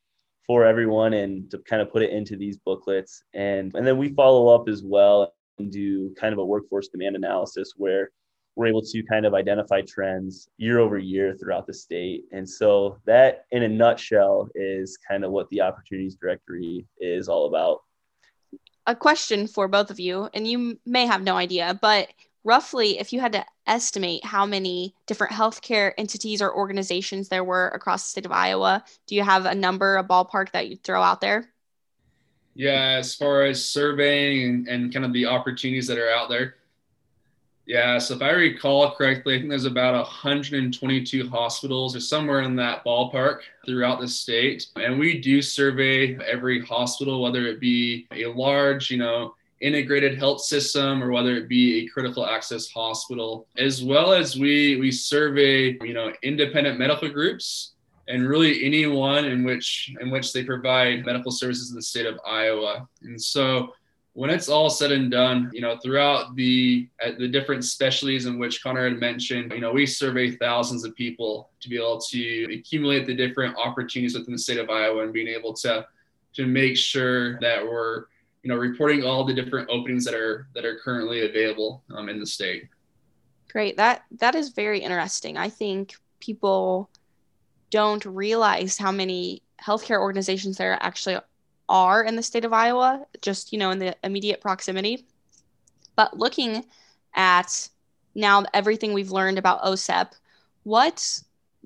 for 0.46 0.66
everyone 0.66 1.14
and 1.14 1.52
to 1.52 1.58
kind 1.60 1.82
of 1.82 1.92
put 1.92 2.02
it 2.02 2.10
into 2.10 2.38
these 2.38 2.58
booklets. 2.58 3.24
And 3.34 3.74
and 3.76 3.86
then 3.86 3.98
we 3.98 4.10
follow 4.10 4.54
up 4.54 4.68
as 4.70 4.84
well 4.84 5.34
and 5.60 5.72
do 5.72 6.14
kind 6.20 6.34
of 6.34 6.40
a 6.40 6.46
workforce 6.46 6.88
demand 6.88 7.16
analysis 7.16 7.74
where 7.76 8.12
we're 8.56 8.68
able 8.68 8.82
to 8.82 9.04
kind 9.04 9.26
of 9.26 9.36
identify 9.36 9.82
trends 9.88 10.50
year 10.58 10.80
over 10.80 10.98
year 10.98 11.36
throughout 11.36 11.68
the 11.68 11.74
state. 11.74 12.24
And 12.32 12.50
so 12.50 12.98
that 13.06 13.46
in 13.52 13.64
a 13.64 13.70
nutshell 13.70 14.50
is 14.56 14.98
kind 15.08 15.24
of 15.24 15.32
what 15.32 15.48
the 15.50 15.62
opportunities 15.62 16.16
directory 16.16 16.88
is 17.00 17.30
all 17.30 17.48
about. 17.48 17.84
A 18.88 18.96
question 18.96 19.48
for 19.48 19.68
both 19.68 19.92
of 19.92 20.00
you 20.00 20.30
and 20.34 20.48
you 20.48 20.80
may 20.86 21.06
have 21.06 21.22
no 21.22 21.36
idea 21.36 21.78
but 21.80 22.08
roughly, 22.48 22.98
if 22.98 23.14
you 23.14 23.20
had 23.20 23.34
to 23.34 23.46
estimate 23.68 24.24
how 24.26 24.46
many 24.46 24.96
different 25.06 25.34
healthcare 25.34 25.94
entities 25.98 26.42
or 26.42 26.54
organizations 26.54 27.30
there 27.30 27.44
were 27.44 27.68
across 27.70 28.04
the 28.04 28.10
state 28.10 28.26
of 28.26 28.32
Iowa, 28.32 28.84
do 29.06 29.16
you 29.16 29.24
have 29.24 29.46
a 29.46 29.56
number, 29.56 29.98
a 29.98 30.04
ballpark 30.04 30.52
that 30.52 30.70
you'd 30.70 30.84
throw 30.84 31.02
out 31.02 31.22
there? 31.22 31.50
Yeah, 32.56 32.96
as 32.98 33.14
far 33.14 33.44
as 33.44 33.64
surveying 33.64 34.68
and, 34.68 34.92
kind 34.92 35.06
of 35.06 35.14
the 35.14 35.28
opportunities 35.28 35.86
that 35.88 36.00
are 36.00 36.10
out 36.10 36.30
there. 36.30 36.56
Yeah, 37.68 38.00
so 38.00 38.16
if 38.16 38.22
I 38.22 38.32
recall 38.32 38.96
correctly, 38.96 39.36
I 39.36 39.38
think 39.40 39.50
there's 39.50 39.66
about 39.66 39.94
122 39.94 41.30
hospitals 41.30 41.96
or 41.96 42.00
somewhere 42.00 42.42
in 42.42 42.56
that 42.56 42.84
ballpark 42.86 43.42
throughout 43.66 44.00
the 44.00 44.08
state. 44.08 44.68
And 44.78 44.98
we 44.98 45.20
do 45.20 45.42
survey 45.42 46.18
every 46.26 46.66
hospital, 46.66 47.22
whether 47.22 47.46
it 47.46 47.60
be 47.60 48.08
a 48.14 48.26
large, 48.26 48.90
you 48.90 48.98
know, 48.98 49.36
integrated 49.62 50.18
health 50.18 50.42
system 50.42 51.04
or 51.04 51.12
whether 51.12 51.36
it 51.36 51.48
be 51.48 51.80
a 51.80 51.88
critical 51.88 52.26
access 52.26 52.70
hospital 52.70 53.48
as 53.58 53.84
well 53.84 54.14
as 54.14 54.38
we 54.38 54.76
we 54.78 54.92
survey 54.92 55.76
you 55.82 55.94
know 55.94 56.12
independent 56.22 56.78
medical 56.78 57.10
groups 57.10 57.74
and 58.08 58.28
really 58.28 58.64
anyone 58.64 59.26
in 59.26 59.44
which 59.44 59.94
in 60.00 60.10
which 60.10 60.34
they 60.34 60.44
provide 60.44 61.06
medical 61.06 61.32
services 61.32 61.70
in 61.72 61.76
the 61.76 61.82
state 61.82 62.06
of 62.06 62.20
Iowa. 62.26 62.88
And 63.04 63.22
so 63.22 63.74
when 64.14 64.30
it's 64.30 64.50
all 64.50 64.70
said 64.70 64.92
and 64.92 65.12
done, 65.12 65.52
you 65.54 65.62
know, 65.62 65.78
throughout 65.78 66.36
the 66.36 66.88
at 67.02 67.20
the 67.20 67.28
different 67.28 67.64
specialties 67.66 68.26
in 68.26 68.40
which 68.40 68.64
Connor 68.64 68.90
had 68.90 69.00
mentioned, 69.00 69.52
you 69.52 69.60
know, 69.60 69.72
we 69.72 69.86
survey 69.86 70.32
thousands 70.32 70.86
of 70.86 70.96
people 70.96 71.50
to 71.60 71.70
be 71.70 71.76
able 71.76 72.00
to 72.00 72.54
accumulate 72.54 73.06
the 73.06 73.14
different 73.14 73.56
opportunities 73.58 74.18
within 74.18 74.34
the 74.34 74.40
state 74.40 74.58
of 74.58 74.70
Iowa 74.70 75.04
and 75.04 75.14
being 75.14 75.28
able 75.28 75.54
to 75.54 75.86
to 76.34 76.46
make 76.46 76.78
sure 76.78 77.40
that 77.42 77.64
we're 77.64 78.06
you 78.48 78.54
know, 78.54 78.60
reporting 78.60 79.04
all 79.04 79.26
the 79.26 79.34
different 79.34 79.70
openings 79.70 80.06
that 80.06 80.14
are 80.14 80.48
that 80.56 80.64
are 80.64 80.80
currently 80.80 81.26
available 81.26 81.84
um, 81.94 82.08
in 82.08 82.18
the 82.18 82.26
state. 82.26 82.70
Great. 83.52 83.76
That 83.76 84.06
that 84.20 84.36
is 84.36 84.50
very 84.52 84.80
interesting. 84.80 85.36
I 85.38 85.50
think 85.50 85.96
people 86.22 86.90
don't 87.72 88.06
realize 88.06 88.78
how 88.78 88.90
many 88.90 89.42
healthcare 89.62 90.00
organizations 90.00 90.56
there 90.56 90.78
actually 90.82 91.18
are 91.68 92.06
in 92.06 92.16
the 92.16 92.24
state 92.24 92.46
of 92.46 92.54
Iowa, 92.54 93.06
just 93.22 93.52
you 93.52 93.60
know, 93.60 93.72
in 93.72 93.80
the 93.80 93.94
immediate 94.06 94.40
proximity. 94.40 95.06
But 95.98 96.18
looking 96.18 96.64
at 97.16 97.68
now 98.16 98.46
everything 98.54 98.94
we've 98.94 99.12
learned 99.12 99.38
about 99.38 99.64
OSEP, 99.64 100.14
what 100.64 101.20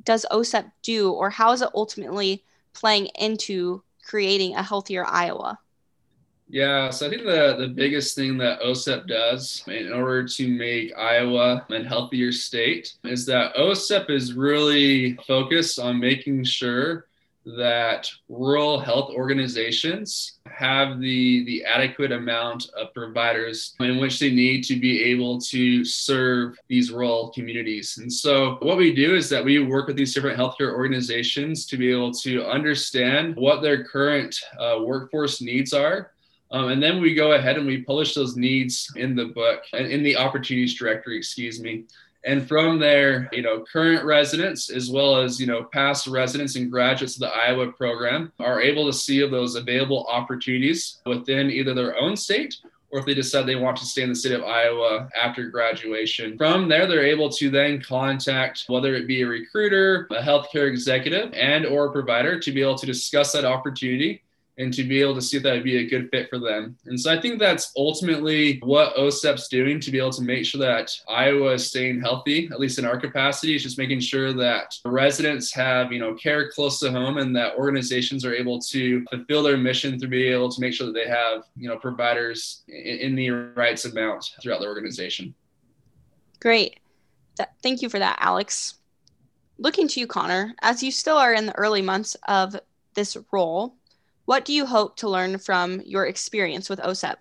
does 0.04 0.26
OSEP 0.32 0.72
do, 0.82 1.12
or 1.12 1.30
how 1.30 1.52
is 1.52 1.62
it 1.62 1.70
ultimately 1.76 2.44
playing 2.74 3.06
into 3.20 3.84
creating 4.04 4.56
a 4.56 4.64
healthier 4.64 5.06
Iowa? 5.06 5.60
Yeah, 6.52 6.90
so 6.90 7.08
I 7.08 7.10
think 7.10 7.24
the, 7.24 7.56
the 7.58 7.70
biggest 7.70 8.14
thing 8.14 8.38
that 8.40 8.60
OSEP 8.60 9.08
does 9.08 9.64
in 9.68 9.94
order 9.94 10.28
to 10.28 10.48
make 10.50 10.92
Iowa 10.98 11.66
a 11.70 11.84
healthier 11.84 12.34
state 12.34 12.94
is 13.06 13.26
that 13.28 13.56
OSEP 13.56 14.10
is 14.10 14.34
really 14.34 15.14
focused 15.26 15.80
on 15.80 15.98
making 15.98 16.44
sure 16.44 17.08
that 17.46 18.12
rural 18.28 18.82
health 18.82 19.12
organizations 19.12 20.40
have 20.46 21.00
the 21.00 21.46
the 21.46 21.64
adequate 21.64 22.12
amount 22.12 22.70
of 22.78 22.94
providers 22.94 23.74
in 23.80 23.98
which 23.98 24.20
they 24.20 24.30
need 24.30 24.64
to 24.66 24.76
be 24.76 25.02
able 25.06 25.40
to 25.40 25.86
serve 25.86 26.60
these 26.68 26.92
rural 26.92 27.32
communities. 27.32 27.98
And 27.98 28.12
so 28.12 28.58
what 28.62 28.78
we 28.78 28.94
do 28.94 29.16
is 29.16 29.30
that 29.30 29.44
we 29.44 29.58
work 29.60 29.88
with 29.88 29.96
these 29.96 30.14
different 30.14 30.38
healthcare 30.38 30.74
organizations 30.74 31.66
to 31.68 31.78
be 31.78 31.90
able 31.92 32.12
to 32.16 32.46
understand 32.46 33.38
what 33.38 33.62
their 33.62 33.86
current 33.86 34.38
uh, 34.60 34.80
workforce 34.82 35.42
needs 35.42 35.72
are 35.72 36.12
um, 36.52 36.70
and 36.70 36.84
then 36.84 37.02
we 37.02 37.14
go 37.14 37.34
ahead 37.34 37.58
and 37.58 37.66
we 37.66 37.82
publish 37.82 38.14
those 38.14 38.36
needs 38.36 38.92
in 38.96 39.16
the 39.16 39.26
book 39.26 39.64
and 39.74 39.88
in 39.88 40.04
the 40.04 40.18
opportunities 40.18 40.78
directory, 40.78 41.18
excuse 41.18 41.62
me. 41.62 41.86
And 42.24 42.48
from 42.48 42.78
there, 42.78 43.30
you 43.32 43.42
know, 43.42 43.64
current 43.72 44.06
residents 44.06 44.70
as 44.70 44.92
well 44.92 45.18
as, 45.18 45.40
you 45.40 45.48
know, 45.48 45.64
past 45.64 46.06
residents 46.06 46.56
and 46.56 46.70
graduates 46.70 47.16
of 47.16 47.22
the 47.22 47.34
Iowa 47.34 47.72
program 47.72 48.32
are 48.40 48.62
able 48.62 48.86
to 48.86 48.94
see 48.94 49.28
those 49.28 49.56
available 49.56 50.06
opportunities 50.08 51.02
within 51.06 51.50
either 51.50 51.74
their 51.74 51.98
own 51.98 52.16
state 52.16 52.58
or 52.92 53.00
if 53.00 53.06
they 53.06 53.14
decide 53.14 53.46
they 53.46 53.56
want 53.56 53.78
to 53.78 53.86
stay 53.86 54.04
in 54.04 54.10
the 54.10 54.16
state 54.16 54.34
of 54.34 54.44
Iowa 54.44 55.10
after 55.20 55.50
graduation. 55.50 56.38
From 56.38 56.68
there, 56.68 56.86
they're 56.86 57.06
able 57.06 57.30
to 57.30 57.50
then 57.50 57.82
contact 57.82 58.66
whether 58.68 58.96
it 58.96 59.08
be 59.08 59.22
a 59.22 59.28
recruiter, 59.28 60.08
a 60.12 60.22
healthcare 60.22 60.68
executive, 60.68 61.34
and 61.34 61.66
or 61.66 61.86
a 61.86 61.92
provider 61.92 62.38
to 62.38 62.52
be 62.52 62.62
able 62.62 62.78
to 62.78 62.86
discuss 62.86 63.32
that 63.32 63.46
opportunity 63.46 64.22
and 64.58 64.74
to 64.74 64.84
be 64.84 65.02
able 65.02 65.16
to 65.16 65.22
see 65.22 65.38
if 65.38 65.44
that 65.44 65.54
would 65.54 65.64
be 65.64 65.78
a 65.78 65.90
good 65.90 66.10
fit 66.12 66.30
for 66.30 66.40
them. 66.40 66.78
And 66.86 67.00
so 67.00 67.12
I 67.12 67.20
think 67.20 67.40
that's 67.40 67.72
ultimately 67.78 68.60
what 68.64 68.96
OSEP's 68.96 69.48
doing 69.48 69.80
to 69.80 69.92
be 69.92 69.98
able 69.98 70.12
to 70.12 70.22
make 70.22 70.46
sure 70.46 70.62
that 70.62 70.92
Iowa 71.10 71.54
is 71.54 71.68
staying 71.68 72.02
healthy, 72.02 72.50
at 72.52 72.60
least 72.60 72.78
in 72.78 72.86
our 72.86 73.00
capacity, 73.00 73.56
is 73.56 73.64
just 73.64 73.78
making 73.78 74.02
sure 74.02 74.34
that 74.34 74.76
the 74.84 74.92
residents 74.92 75.54
have, 75.54 75.92
you 75.92 76.00
know, 76.00 76.14
care 76.16 76.50
close 76.50 76.80
to 76.80 76.92
home 76.92 77.18
and 77.18 77.36
that 77.36 77.56
organizations 77.56 78.26
are 78.26 78.34
able 78.34 78.60
to 78.60 79.04
fulfill 79.10 79.44
their 79.44 79.58
mission 79.58 80.00
through 80.00 80.10
being 80.10 80.34
able 80.34 80.50
to 80.50 80.62
make 80.62 80.74
sure 80.74 80.88
that 80.88 80.94
they 80.94 81.08
have, 81.08 81.44
you 81.56 81.70
know, 81.70 81.78
providers 81.78 82.64
in, 82.68 83.16
the 83.16 83.30
right 83.30 83.84
amount 83.86 84.32
throughout 84.42 84.62
the 84.62 84.66
organization. 84.66 85.34
Great. 86.40 86.80
thank 87.62 87.82
you 87.82 87.90
for 87.90 88.00
that, 88.00 88.18
Alex. 88.22 88.76
Looking 89.58 89.88
to 89.90 90.00
you, 90.00 90.08
Connor, 90.08 90.56
as 90.62 90.82
you 90.82 90.92
still 90.92 91.18
are 91.18 91.34
in 91.34 91.46
the 91.46 91.56
early 91.58 91.82
months 91.82 92.16
of 92.28 92.56
this 92.96 93.18
role, 93.32 93.76
what 94.26 94.46
do 94.46 94.54
you 94.54 94.66
hope 94.66 94.96
to 94.98 95.10
learn 95.10 95.38
from 95.38 95.82
your 95.86 96.06
experience 96.06 96.70
with 96.70 96.80
OSEP? 96.80 97.16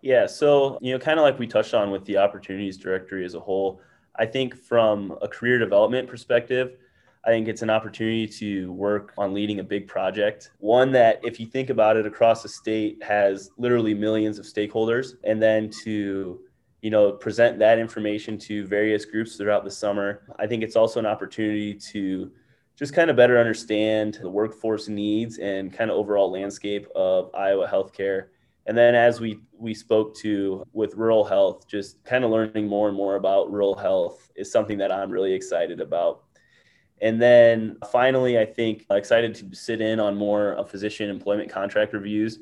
Yeah, 0.00 0.26
so, 0.26 0.78
you 0.80 0.92
know, 0.92 0.98
kind 0.98 1.18
of 1.18 1.22
like 1.22 1.38
we 1.38 1.46
touched 1.46 1.74
on 1.74 1.90
with 1.90 2.04
the 2.04 2.16
opportunities 2.16 2.76
directory 2.76 3.24
as 3.24 3.34
a 3.34 3.40
whole, 3.40 3.80
I 4.16 4.26
think 4.26 4.56
from 4.56 5.16
a 5.22 5.28
career 5.28 5.58
development 5.58 6.08
perspective, 6.08 6.76
I 7.24 7.30
think 7.30 7.46
it's 7.46 7.62
an 7.62 7.70
opportunity 7.70 8.26
to 8.26 8.72
work 8.72 9.14
on 9.16 9.32
leading 9.32 9.60
a 9.60 9.62
big 9.62 9.86
project. 9.86 10.50
One 10.58 10.90
that, 10.92 11.20
if 11.22 11.38
you 11.38 11.46
think 11.46 11.70
about 11.70 11.96
it 11.96 12.04
across 12.04 12.42
the 12.42 12.48
state, 12.48 13.00
has 13.02 13.50
literally 13.56 13.94
millions 13.94 14.40
of 14.40 14.44
stakeholders. 14.44 15.14
And 15.22 15.40
then 15.40 15.70
to, 15.84 16.40
you 16.80 16.90
know, 16.90 17.12
present 17.12 17.60
that 17.60 17.78
information 17.78 18.38
to 18.38 18.66
various 18.66 19.04
groups 19.04 19.36
throughout 19.36 19.62
the 19.62 19.70
summer. 19.70 20.22
I 20.40 20.48
think 20.48 20.64
it's 20.64 20.74
also 20.74 20.98
an 20.98 21.06
opportunity 21.06 21.74
to 21.74 22.32
just 22.82 22.94
kind 22.94 23.10
of 23.10 23.16
better 23.16 23.38
understand 23.38 24.18
the 24.20 24.28
workforce 24.28 24.88
needs 24.88 25.38
and 25.38 25.72
kind 25.72 25.88
of 25.88 25.96
overall 25.96 26.32
landscape 26.32 26.88
of 26.96 27.32
Iowa 27.32 27.68
healthcare. 27.68 28.26
And 28.66 28.76
then 28.76 28.96
as 28.96 29.20
we 29.20 29.38
we 29.56 29.72
spoke 29.72 30.16
to 30.16 30.66
with 30.72 30.96
rural 30.96 31.22
health, 31.24 31.68
just 31.68 32.02
kind 32.02 32.24
of 32.24 32.32
learning 32.32 32.66
more 32.66 32.88
and 32.88 32.96
more 32.96 33.14
about 33.14 33.52
rural 33.52 33.76
health 33.76 34.28
is 34.34 34.50
something 34.50 34.78
that 34.78 34.90
I'm 34.90 35.12
really 35.12 35.32
excited 35.32 35.80
about. 35.80 36.24
And 37.00 37.22
then 37.22 37.76
finally, 37.92 38.36
I 38.36 38.44
think 38.44 38.84
excited 38.90 39.32
to 39.36 39.54
sit 39.54 39.80
in 39.80 40.00
on 40.00 40.16
more 40.16 40.60
physician 40.68 41.08
employment 41.08 41.50
contract 41.50 41.92
reviews. 41.92 42.40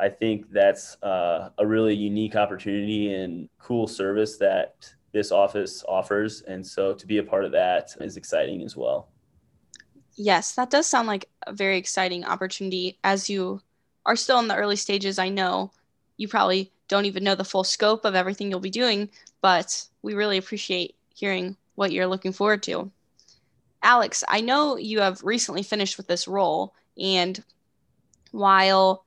I 0.00 0.10
think 0.10 0.48
that's 0.52 0.96
uh, 1.02 1.48
a 1.58 1.66
really 1.66 1.96
unique 1.96 2.36
opportunity 2.36 3.12
and 3.14 3.48
cool 3.58 3.88
service 3.88 4.36
that 4.38 4.88
this 5.10 5.32
office 5.32 5.82
offers. 5.88 6.42
And 6.42 6.64
so 6.64 6.94
to 6.94 7.04
be 7.04 7.18
a 7.18 7.24
part 7.24 7.44
of 7.44 7.50
that 7.50 7.90
is 8.00 8.16
exciting 8.16 8.62
as 8.62 8.76
well. 8.76 9.08
Yes, 10.14 10.54
that 10.54 10.70
does 10.70 10.86
sound 10.86 11.08
like 11.08 11.28
a 11.46 11.52
very 11.52 11.78
exciting 11.78 12.24
opportunity. 12.24 12.98
As 13.02 13.30
you 13.30 13.60
are 14.04 14.16
still 14.16 14.38
in 14.38 14.48
the 14.48 14.56
early 14.56 14.76
stages, 14.76 15.18
I 15.18 15.28
know 15.28 15.70
you 16.16 16.28
probably 16.28 16.70
don't 16.88 17.06
even 17.06 17.24
know 17.24 17.34
the 17.34 17.44
full 17.44 17.64
scope 17.64 18.04
of 18.04 18.14
everything 18.14 18.50
you'll 18.50 18.60
be 18.60 18.70
doing, 18.70 19.08
but 19.40 19.86
we 20.02 20.14
really 20.14 20.36
appreciate 20.36 20.94
hearing 21.14 21.56
what 21.74 21.92
you're 21.92 22.06
looking 22.06 22.32
forward 22.32 22.62
to. 22.64 22.90
Alex, 23.82 24.22
I 24.28 24.40
know 24.40 24.76
you 24.76 25.00
have 25.00 25.22
recently 25.24 25.62
finished 25.62 25.96
with 25.96 26.06
this 26.06 26.28
role, 26.28 26.74
and 26.98 27.42
while 28.30 29.04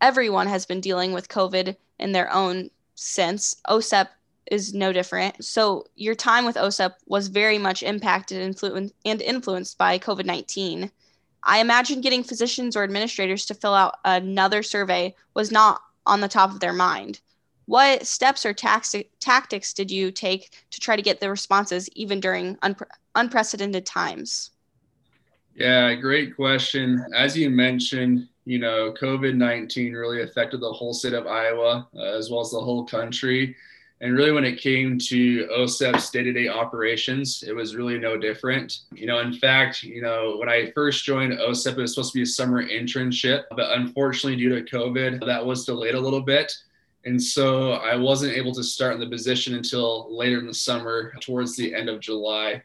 everyone 0.00 0.46
has 0.46 0.64
been 0.66 0.80
dealing 0.80 1.12
with 1.12 1.28
COVID 1.28 1.76
in 1.98 2.12
their 2.12 2.32
own 2.32 2.70
sense, 2.94 3.56
OSEP 3.68 4.08
is 4.50 4.74
no 4.74 4.92
different. 4.92 5.44
So 5.44 5.86
your 5.96 6.14
time 6.14 6.44
with 6.44 6.56
OSEP 6.56 6.92
was 7.06 7.28
very 7.28 7.58
much 7.58 7.82
impacted 7.82 8.54
influ- 8.54 8.92
and 9.04 9.22
influenced 9.22 9.78
by 9.78 9.98
COVID 9.98 10.24
19. 10.24 10.90
I 11.42 11.58
imagine 11.58 12.00
getting 12.00 12.22
physicians 12.22 12.76
or 12.76 12.84
administrators 12.84 13.44
to 13.46 13.54
fill 13.54 13.74
out 13.74 13.96
another 14.04 14.62
survey 14.62 15.14
was 15.34 15.50
not 15.50 15.82
on 16.06 16.20
the 16.20 16.28
top 16.28 16.50
of 16.50 16.60
their 16.60 16.72
mind. 16.72 17.20
What 17.66 18.06
steps 18.06 18.44
or 18.44 18.52
tactics 18.52 19.72
did 19.72 19.90
you 19.90 20.10
take 20.10 20.50
to 20.70 20.80
try 20.80 20.96
to 20.96 21.02
get 21.02 21.20
the 21.20 21.30
responses 21.30 21.88
even 21.90 22.20
during 22.20 22.56
unpre- 22.56 22.86
unprecedented 23.14 23.86
times? 23.86 24.50
Yeah, 25.54 25.94
great 25.94 26.34
question. 26.34 27.04
As 27.14 27.36
you 27.36 27.48
mentioned, 27.48 28.28
you 28.44 28.58
know, 28.58 28.92
COVID 29.00 29.36
19 29.36 29.92
really 29.94 30.22
affected 30.22 30.60
the 30.60 30.72
whole 30.72 30.92
state 30.92 31.14
of 31.14 31.26
Iowa 31.26 31.88
uh, 31.96 32.02
as 32.02 32.30
well 32.30 32.40
as 32.40 32.50
the 32.50 32.60
whole 32.60 32.84
country. 32.84 33.56
And 34.04 34.14
really, 34.14 34.32
when 34.32 34.44
it 34.44 34.60
came 34.60 34.98
to 34.98 35.46
OSEP's 35.46 36.10
day 36.10 36.22
to 36.22 36.30
day 36.30 36.46
operations, 36.46 37.42
it 37.42 37.56
was 37.56 37.74
really 37.74 37.98
no 37.98 38.18
different. 38.18 38.80
You 38.92 39.06
know, 39.06 39.20
in 39.20 39.32
fact, 39.32 39.82
you 39.82 40.02
know, 40.02 40.36
when 40.36 40.46
I 40.46 40.72
first 40.72 41.06
joined 41.06 41.32
OSEP, 41.32 41.78
it 41.78 41.78
was 41.78 41.94
supposed 41.94 42.12
to 42.12 42.18
be 42.18 42.22
a 42.22 42.26
summer 42.26 42.62
internship, 42.62 43.44
but 43.56 43.78
unfortunately, 43.78 44.36
due 44.36 44.62
to 44.62 44.76
COVID, 44.76 45.24
that 45.24 45.46
was 45.46 45.64
delayed 45.64 45.94
a 45.94 46.00
little 46.00 46.20
bit. 46.20 46.54
And 47.06 47.20
so 47.20 47.72
I 47.72 47.96
wasn't 47.96 48.36
able 48.36 48.52
to 48.52 48.62
start 48.62 48.92
in 48.92 49.00
the 49.00 49.08
position 49.08 49.54
until 49.54 50.14
later 50.14 50.38
in 50.38 50.46
the 50.46 50.52
summer, 50.52 51.14
towards 51.22 51.56
the 51.56 51.74
end 51.74 51.88
of 51.88 52.00
July. 52.00 52.62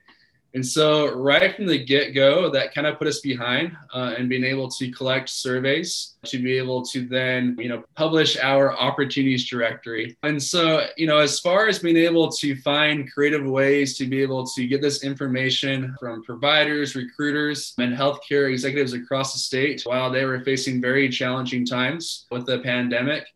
And 0.53 0.65
so, 0.65 1.13
right 1.13 1.55
from 1.55 1.67
the 1.67 1.83
get 1.83 2.13
go, 2.13 2.49
that 2.49 2.73
kind 2.73 2.87
of 2.87 2.97
put 2.97 3.07
us 3.07 3.19
behind 3.19 3.75
uh, 3.93 4.15
and 4.17 4.27
being 4.27 4.43
able 4.43 4.69
to 4.69 4.91
collect 4.91 5.29
surveys 5.29 6.15
to 6.25 6.41
be 6.41 6.57
able 6.57 6.83
to 6.87 7.07
then, 7.07 7.55
you 7.59 7.69
know, 7.69 7.83
publish 7.95 8.37
our 8.37 8.75
opportunities 8.77 9.47
directory. 9.47 10.17
And 10.23 10.41
so, 10.41 10.87
you 10.97 11.07
know, 11.07 11.17
as 11.17 11.39
far 11.39 11.67
as 11.67 11.79
being 11.79 11.97
able 11.97 12.31
to 12.31 12.55
find 12.61 13.11
creative 13.11 13.45
ways 13.45 13.97
to 13.97 14.07
be 14.07 14.21
able 14.21 14.45
to 14.47 14.67
get 14.67 14.81
this 14.81 15.03
information 15.03 15.95
from 15.99 16.23
providers, 16.23 16.95
recruiters, 16.95 17.73
and 17.77 17.95
healthcare 17.95 18.51
executives 18.51 18.93
across 18.93 19.33
the 19.33 19.39
state 19.39 19.83
while 19.85 20.11
they 20.11 20.25
were 20.25 20.41
facing 20.41 20.81
very 20.81 21.09
challenging 21.09 21.65
times 21.65 22.25
with 22.31 22.45
the 22.45 22.59
pandemic, 22.59 23.27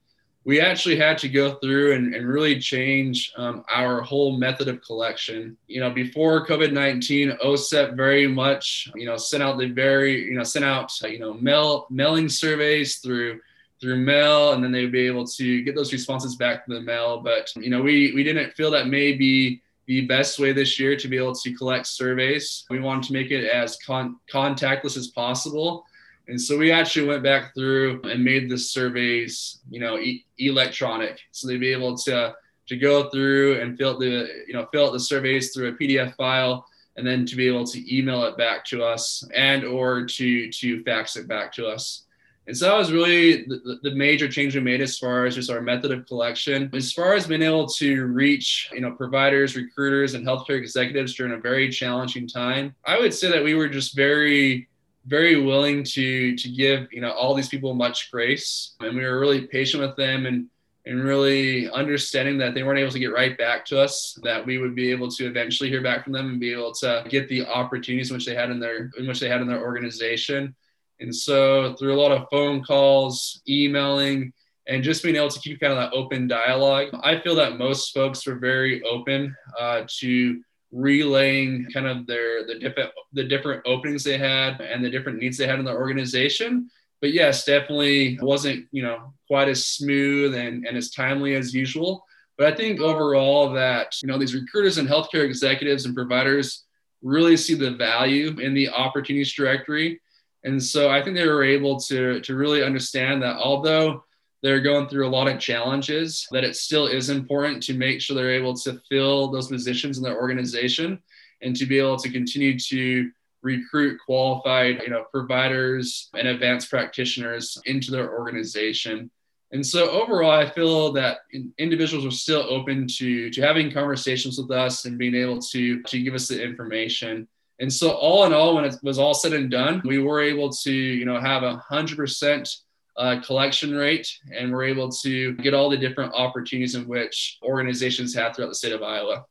we 0.46 0.60
actually 0.60 0.98
had 0.98 1.18
to 1.20 1.30
go 1.30 1.56
through 1.56 1.94
and, 1.94 2.14
and 2.14 2.28
really 2.28 2.60
change 2.60 3.32
um, 3.38 3.64
our 3.74 4.02
whole 4.02 4.38
method 4.38 4.68
of 4.68 4.82
collection. 4.82 5.56
You 5.68 5.80
know, 5.80 5.90
before 5.90 6.46
COVID 6.46 6.74
19, 6.74 7.38
OSEP 7.44 7.96
very 7.96 8.28
much, 8.28 8.90
you 8.96 9.06
know, 9.06 9.16
sent 9.16 9.42
out 9.42 9.58
the 9.58 9.68
very, 9.68 10.26
you 10.26 10.36
know, 10.36 10.44
sent 10.44 10.66
out, 10.66 10.92
you 11.02 11.20
know, 11.20 11.34
mail, 11.36 11.88
mailing 11.90 12.30
surveys 12.30 12.98
through 12.98 13.40
through 13.82 13.98
mail 13.98 14.54
and 14.54 14.64
then 14.64 14.72
they'd 14.72 14.94
be 14.94 15.06
able 15.06 15.28
to 15.28 15.62
get 15.64 15.76
those 15.76 15.92
responses 15.92 16.38
back 16.38 16.66
to 16.66 16.74
the 16.74 16.82
mail. 16.82 17.20
But 17.20 17.54
you 17.56 17.70
know 17.70 17.82
we 17.82 18.14
we 18.14 18.24
didn't 18.24 18.54
feel 18.54 18.72
that 18.72 18.88
may 18.88 19.12
be 19.12 19.62
the 19.88 20.06
best 20.08 20.40
way 20.40 20.54
this 20.54 20.80
year 20.80 20.96
to 20.96 21.08
be 21.10 21.18
able 21.18 21.36
to 21.36 21.54
collect 21.54 21.88
surveys. 21.88 22.64
We 22.70 22.80
wanted 22.80 23.04
to 23.08 23.14
make 23.14 23.32
it 23.32 23.46
as 23.46 23.78
con- 23.86 24.18
contactless 24.32 24.96
as 24.96 25.08
possible 25.08 25.86
and 26.28 26.40
so 26.40 26.58
we 26.58 26.72
actually 26.72 27.08
went 27.08 27.24
back 27.24 27.54
through 27.54 28.02
and 28.04 28.24
made 28.24 28.50
the 28.50 28.58
surveys, 28.58 29.60
you 29.70 29.80
know, 29.80 29.98
e- 29.98 30.26
electronic. 30.38 31.20
So 31.32 31.48
they'd 31.48 31.60
be 31.60 31.74
able 31.74 31.98
to 32.00 32.36
to 32.66 32.78
go 32.78 33.10
through 33.10 33.60
and 33.60 33.78
fill 33.78 34.00
the, 34.00 34.30
you 34.48 34.54
know, 34.54 34.66
fill 34.72 34.88
out 34.88 34.94
the 34.94 35.00
surveys 35.00 35.54
through 35.54 35.68
a 35.68 35.74
PDF 35.74 36.16
file, 36.16 36.66
and 36.96 37.06
then 37.06 37.26
to 37.26 37.36
be 37.36 37.46
able 37.46 37.66
to 37.66 37.96
email 37.96 38.24
it 38.24 38.38
back 38.38 38.64
to 38.66 38.84
us 38.84 39.28
and 39.36 39.66
or 39.66 40.06
to 40.06 40.50
to 40.52 40.84
fax 40.84 41.18
it 41.18 41.28
back 41.28 41.52
to 41.54 41.68
us. 41.68 42.04
And 42.46 42.58
so 42.58 42.66
that 42.66 42.78
was 42.78 42.92
really 42.92 43.46
the, 43.46 43.80
the 43.84 43.96
major 43.96 44.28
change 44.28 44.54
we 44.54 44.62
made 44.62 44.82
as 44.82 44.98
far 44.98 45.26
as 45.26 45.36
just 45.36 45.50
our 45.50 45.62
method 45.62 45.92
of 45.92 46.06
collection. 46.06 46.70
As 46.74 46.92
far 46.92 47.14
as 47.14 47.26
being 47.26 47.42
able 47.42 47.68
to 47.68 48.06
reach, 48.06 48.70
you 48.74 48.82
know, 48.82 48.92
providers, 48.92 49.56
recruiters, 49.56 50.14
and 50.14 50.28
healthcare 50.28 50.58
executives 50.58 51.16
during 51.16 51.34
a 51.34 51.38
very 51.38 51.70
challenging 51.70 52.28
time, 52.28 52.76
I 52.86 53.00
would 53.00 53.14
say 53.14 53.32
that 53.32 53.44
we 53.44 53.56
were 53.56 53.70
just 53.70 53.96
very 53.96 54.68
very 55.06 55.42
willing 55.42 55.84
to 55.84 56.36
to 56.36 56.50
give 56.50 56.88
you 56.92 57.02
know 57.02 57.12
all 57.12 57.34
these 57.34 57.50
people 57.50 57.74
much 57.74 58.12
grace. 58.12 58.76
And 58.80 58.96
we 58.96 59.04
were 59.04 59.20
really 59.20 59.48
patient 59.48 59.84
with 59.84 59.96
them 59.96 60.26
and 60.26 60.48
and 60.86 61.02
really 61.02 61.70
understanding 61.72 62.38
that 62.38 62.54
they 62.54 62.64
weren't 62.64 62.80
able 62.80 62.92
to 62.92 63.00
get 63.00 63.14
right 63.14 63.38
back 63.38 63.66
to 63.66 63.80
us 63.80 64.20
that 64.24 64.46
we 64.46 64.58
would 64.58 64.76
be 64.76 64.92
able 64.92 65.10
to 65.10 65.26
eventually 65.26 65.70
hear 65.70 65.82
back 65.82 66.04
from 66.04 66.12
them 66.12 66.28
and 66.32 66.40
be 66.42 66.52
able 66.52 66.74
to 66.74 67.06
get 67.08 67.30
the 67.30 67.46
opportunities 67.48 68.12
which 68.12 68.26
they 68.26 68.36
had 68.36 68.52
in 68.52 68.60
their 68.60 68.92
in 68.98 69.08
which 69.08 69.20
they 69.20 69.30
had 69.30 69.42
in 69.42 69.48
their 69.48 69.62
organization. 69.62 70.56
And 71.00 71.16
so 71.16 71.74
through 71.76 71.94
a 71.94 72.02
lot 72.02 72.12
of 72.12 72.28
phone 72.30 72.64
calls 72.64 73.42
emailing 73.48 74.34
and 74.68 74.84
just 74.84 75.04
being 75.04 75.16
able 75.16 75.30
to 75.30 75.40
keep 75.40 75.60
kind 75.60 75.74
of 75.74 75.80
that 75.80 75.96
open 75.96 76.28
dialogue 76.28 76.88
i 77.04 77.20
feel 77.20 77.36
that 77.36 77.58
most 77.58 77.94
folks 77.94 78.26
were 78.26 78.36
very 78.36 78.82
open 78.84 79.36
uh, 79.60 79.84
to 79.88 80.42
relaying 80.74 81.68
kind 81.72 81.86
of 81.86 82.08
their 82.08 82.46
the 82.46 82.58
different 82.58 82.90
the 83.14 83.24
different 83.24 83.62
openings 83.66 84.04
they 84.04 84.18
had 84.18 84.60
and 84.60 84.84
the 84.84 84.90
different 84.90 85.20
needs 85.20 85.38
they 85.38 85.48
had 85.48 85.60
in 85.60 85.66
the 85.66 85.72
organization. 85.72 86.70
But 87.00 87.14
yes 87.14 87.46
definitely 87.46 88.18
wasn't 88.22 88.66
you 88.72 88.82
know 88.82 89.14
quite 89.28 89.50
as 89.50 89.66
smooth 89.66 90.34
and, 90.34 90.66
and 90.66 90.76
as 90.76 90.90
timely 90.92 91.36
as 91.36 91.54
usual. 91.54 92.04
But 92.38 92.52
i 92.52 92.56
think 92.56 92.80
overall 92.80 93.54
that 93.54 93.96
you 94.02 94.08
know 94.08 94.18
these 94.18 94.34
recruiters 94.34 94.80
and 94.80 94.90
healthcare 94.90 95.24
executives 95.24 95.86
and 95.86 95.96
providers 95.96 96.64
really 97.04 97.38
see 97.38 97.54
the 97.54 97.72
value 97.72 98.40
in 98.40 98.54
the 98.54 98.70
opportunities 98.70 99.34
directory. 99.34 100.02
And 100.44 100.62
so 100.62 100.90
i 100.90 101.04
think 101.04 101.16
they 101.16 101.28
were 101.28 101.44
able 101.44 101.80
to 101.82 102.20
to 102.22 102.36
really 102.36 102.64
understand 102.64 103.22
that 103.22 103.38
although 103.38 104.04
they're 104.44 104.60
going 104.60 104.88
through 104.90 105.08
a 105.08 105.10
lot 105.10 105.30
of 105.30 105.40
challenges, 105.40 106.28
that 106.32 106.44
it 106.44 106.58
still 106.58 106.86
is 106.86 107.10
important 107.10 107.64
to 107.64 107.74
make 107.74 108.02
sure 108.02 108.16
they're 108.16 108.34
able 108.34 108.54
to 108.54 108.80
fill 108.90 109.32
those 109.32 109.48
positions 109.48 109.98
in 109.98 110.04
their 110.04 110.22
organization 110.22 111.02
and 111.42 111.56
to 111.56 111.66
be 111.66 111.80
able 111.80 111.98
to 111.98 112.12
continue 112.12 112.60
to 112.60 113.10
recruit 113.42 114.00
qualified 114.06 114.82
you 114.82 114.90
know 114.90 115.04
providers 115.12 116.10
and 116.18 116.28
advanced 116.28 116.70
practitioners 116.70 117.58
into 117.66 117.92
their 117.92 118.18
organization. 118.18 119.10
And 119.52 119.66
so 119.66 119.90
overall 119.90 120.32
i 120.32 120.50
feel 120.50 120.94
that 120.94 121.20
individuals 121.58 122.06
are 122.06 122.12
still 122.12 122.46
open 122.50 122.88
to 122.98 123.30
to 123.30 123.42
having 123.42 123.72
conversations 123.72 124.38
with 124.38 124.52
us 124.52 124.86
and 124.86 124.98
being 124.98 125.16
able 125.16 125.40
to 125.40 125.82
to 125.84 126.02
give 126.02 126.14
us 126.14 126.28
the 126.28 126.42
information. 126.42 127.28
And 127.60 127.72
so 127.72 127.92
all 127.92 128.26
in 128.26 128.34
all 128.34 128.56
when 128.56 128.66
it 128.66 128.76
was 128.84 128.98
all 129.00 129.14
said 129.14 129.34
and 129.34 129.52
done 129.52 129.82
we 129.86 130.00
were 130.00 130.22
able 130.22 130.50
to 130.50 130.74
you 130.74 131.06
know 131.06 131.20
have 131.20 131.44
a 131.44 131.58
hundred 131.58 131.98
percent 131.98 132.50
uh, 132.98 133.20
collection 133.22 133.74
rate, 133.74 134.20
and 134.32 134.52
we're 134.52 134.64
able 134.64 134.90
to 134.90 135.34
get 135.36 135.54
all 135.54 135.70
the 135.70 135.78
different 135.78 136.14
opportunities 136.14 136.76
in 136.76 136.88
which 136.88 137.40
organizations 137.44 138.14
have 138.16 138.36
throughout 138.36 138.50
the 138.50 138.56
state 138.56 138.72
of 138.72 138.84
Iowa. 138.84 139.26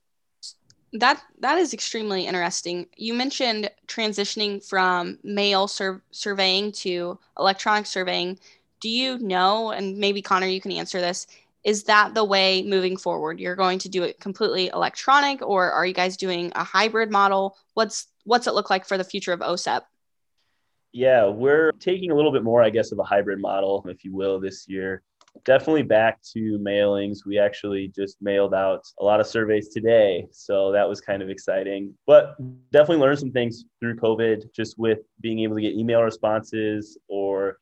That 0.95 1.23
that 1.39 1.59
is 1.59 1.73
extremely 1.73 2.27
interesting. 2.27 2.87
You 2.97 3.15
mentioned 3.15 3.71
transitioning 3.87 4.63
from 4.67 5.19
mail 5.23 5.67
sur- 5.67 6.03
surveying 6.11 6.73
to 6.73 7.19
electronic 7.39 7.87
surveying. 7.87 8.39
Do 8.81 8.91
you 8.91 9.19
know, 9.19 9.71
and 9.71 9.97
maybe 9.97 10.21
Connor, 10.21 10.49
you 10.49 10.61
can 10.61 10.73
answer 10.73 11.01
this. 11.01 11.27
Is 11.65 11.85
that 11.85 12.15
the 12.15 12.25
way 12.25 12.63
moving 12.63 12.97
forward? 12.97 13.39
You're 13.39 13.57
going 13.57 13.79
to 13.79 13.89
do 13.89 14.03
it 14.03 14.19
completely 14.19 14.69
electronic, 14.75 15.41
or 15.41 15.71
are 15.71 15.87
you 15.87 15.95
guys 15.95 16.17
doing 16.17 16.53
a 16.57 16.65
hybrid 16.65 17.11
model? 17.11 17.57
What's 17.75 18.09
what's 18.25 18.47
it 18.47 18.55
look 18.55 18.69
like 18.69 18.85
for 18.85 18.99
the 18.99 19.05
future 19.05 19.33
of 19.33 19.41
OSEP? 19.41 19.83
Yeah, 20.93 21.27
we're 21.27 21.73
taking 21.73 22.11
a 22.11 22.15
little 22.15 22.33
bit 22.33 22.45
more, 22.45 22.63
I 22.63 22.71
guess, 22.71 22.93
of 22.93 22.99
a 22.99 23.05
hybrid 23.05 23.41
model, 23.41 23.85
if 23.89 24.05
you 24.05 24.15
will, 24.15 24.39
this 24.39 24.67
year. 24.69 25.03
Definitely 25.47 25.85
back 25.85 26.21
to 26.35 26.59
mailings. 26.59 27.25
We 27.25 27.39
actually 27.39 27.89
just 27.89 28.21
mailed 28.21 28.53
out 28.53 28.85
a 29.01 29.05
lot 29.05 29.19
of 29.19 29.27
surveys 29.27 29.71
today. 29.71 30.27
So 30.31 30.71
that 30.73 30.87
was 30.87 31.01
kind 31.01 31.23
of 31.23 31.31
exciting. 31.31 31.95
But 32.07 32.37
definitely 32.71 32.99
learned 32.99 33.21
some 33.21 33.33
things 33.33 33.65
through 33.81 33.97
COVID, 33.97 34.53
just 34.55 34.79
with 34.79 34.99
being 35.23 35.41
able 35.41 35.57
to 35.57 35.63
get 35.63 35.73
email 35.73 36.03
responses 36.03 36.99
or 37.09 37.57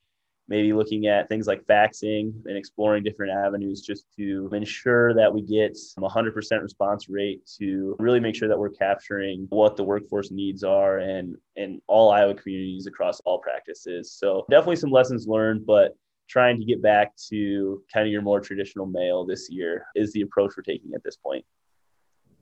maybe 0.51 0.73
looking 0.73 1.07
at 1.07 1.29
things 1.29 1.47
like 1.47 1.65
faxing 1.65 2.33
and 2.45 2.57
exploring 2.57 3.05
different 3.05 3.33
avenues 3.33 3.81
just 3.81 4.05
to 4.17 4.51
ensure 4.53 5.15
that 5.15 5.33
we 5.33 5.41
get 5.41 5.79
a 5.97 6.01
100% 6.01 6.63
response 6.63 7.09
rate 7.09 7.49
to 7.59 7.97
really 8.01 8.19
make 8.19 8.35
sure 8.35 8.49
that 8.49 8.59
we're 8.59 8.69
capturing 8.69 9.47
what 9.51 9.77
the 9.77 9.85
workforce 9.85 10.33
needs 10.33 10.65
are 10.65 10.99
and 10.99 11.37
in 11.55 11.81
all 11.87 12.11
Iowa 12.11 12.35
communities 12.35 12.89
across 12.89 13.21
all 13.21 13.39
practices. 13.39 14.13
So 14.13 14.45
definitely 14.51 14.77
some 14.77 14.91
lessons 14.91 15.29
learned, 15.29 15.65
but 15.65 15.97
trying 16.29 16.59
to 16.59 16.65
get 16.65 16.83
back 16.83 17.15
to 17.29 17.83
kind 17.93 18.05
of 18.05 18.13
your 18.13 18.23
more 18.23 18.41
traditional 18.41 18.87
mail 18.87 19.25
this 19.25 19.49
year 19.51 19.87
is 19.95 20.13
the 20.13 20.23
approach 20.23 20.55
we're 20.57 20.65
taking 20.65 20.95
at 20.95 21.05
this 21.05 21.17
point. 21.17 21.45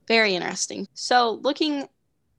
Very 0.06 0.34
interesting. 0.34 0.88
So 0.94 1.40
looking 1.42 1.86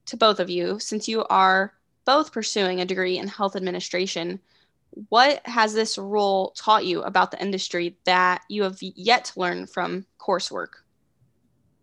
to 0.08 0.18
both 0.18 0.40
of 0.40 0.50
you, 0.50 0.80
since 0.80 1.08
you 1.08 1.26
are 1.26 1.74
both 2.06 2.32
pursuing 2.32 2.82
a 2.82 2.86
degree 2.86 3.20
in 3.20 3.28
health 3.28 3.56
administration, 3.56 4.40
what 5.10 5.46
has 5.46 5.74
this 5.74 5.98
role 5.98 6.52
taught 6.52 6.86
you 6.86 7.02
about 7.02 7.32
the 7.32 7.42
industry 7.42 7.98
that 8.06 8.42
you 8.50 8.64
have 8.64 8.78
yet 8.82 9.26
to 9.26 9.40
learn 9.40 9.68
from 9.68 10.06
coursework? 10.20 10.70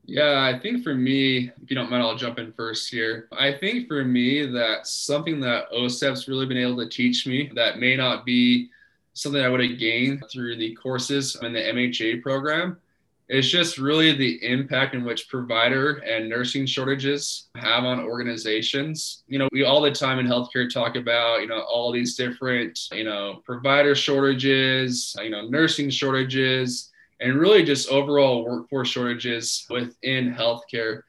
Yeah, 0.05 0.42
I 0.42 0.59
think 0.59 0.85
for 0.85 0.95
me, 0.95 1.51
if 1.62 1.69
you 1.69 1.75
don't 1.75 1.90
mind, 1.90 2.03
I'll 2.03 2.16
jump 2.16 2.38
in 2.38 2.53
first 2.53 2.88
here. 2.90 3.29
I 3.37 3.53
think 3.53 3.88
for 3.88 4.05
me, 4.05 4.47
that 4.47 4.87
something 4.87 5.40
that 5.40 5.71
OSEP's 5.73 6.29
really 6.29 6.47
been 6.47 6.59
able 6.59 6.77
to 6.77 6.88
teach 6.88 7.27
me 7.27 7.51
that 7.57 7.81
may 7.81 7.97
not 7.97 8.25
be 8.25 8.71
something 9.14 9.42
I 9.42 9.49
would 9.49 9.61
have 9.61 9.79
gained 9.79 10.23
through 10.31 10.57
the 10.57 10.75
courses 10.75 11.37
in 11.42 11.53
the 11.53 11.61
MHA 11.61 12.23
program 12.23 12.79
It's 13.28 13.48
just 13.48 13.78
really 13.78 14.12
the 14.12 14.38
impact 14.44 14.94
in 14.94 15.04
which 15.04 15.28
provider 15.28 15.94
and 15.96 16.28
nursing 16.28 16.64
shortages 16.64 17.48
have 17.56 17.84
on 17.84 17.98
organizations. 17.98 19.24
You 19.26 19.40
know, 19.40 19.48
we 19.50 19.64
all 19.64 19.80
the 19.80 19.90
time 19.90 20.20
in 20.20 20.26
healthcare 20.26 20.72
talk 20.72 20.94
about, 20.94 21.40
you 21.40 21.48
know, 21.48 21.60
all 21.60 21.90
these 21.90 22.16
different, 22.16 22.78
you 22.92 23.02
know, 23.02 23.42
provider 23.44 23.96
shortages, 23.96 25.16
you 25.20 25.30
know, 25.30 25.48
nursing 25.48 25.90
shortages, 25.90 26.92
and 27.20 27.34
really 27.34 27.64
just 27.64 27.88
overall 27.88 28.44
workforce 28.44 28.88
shortages 28.88 29.66
within 29.70 30.32
healthcare. 30.32 31.02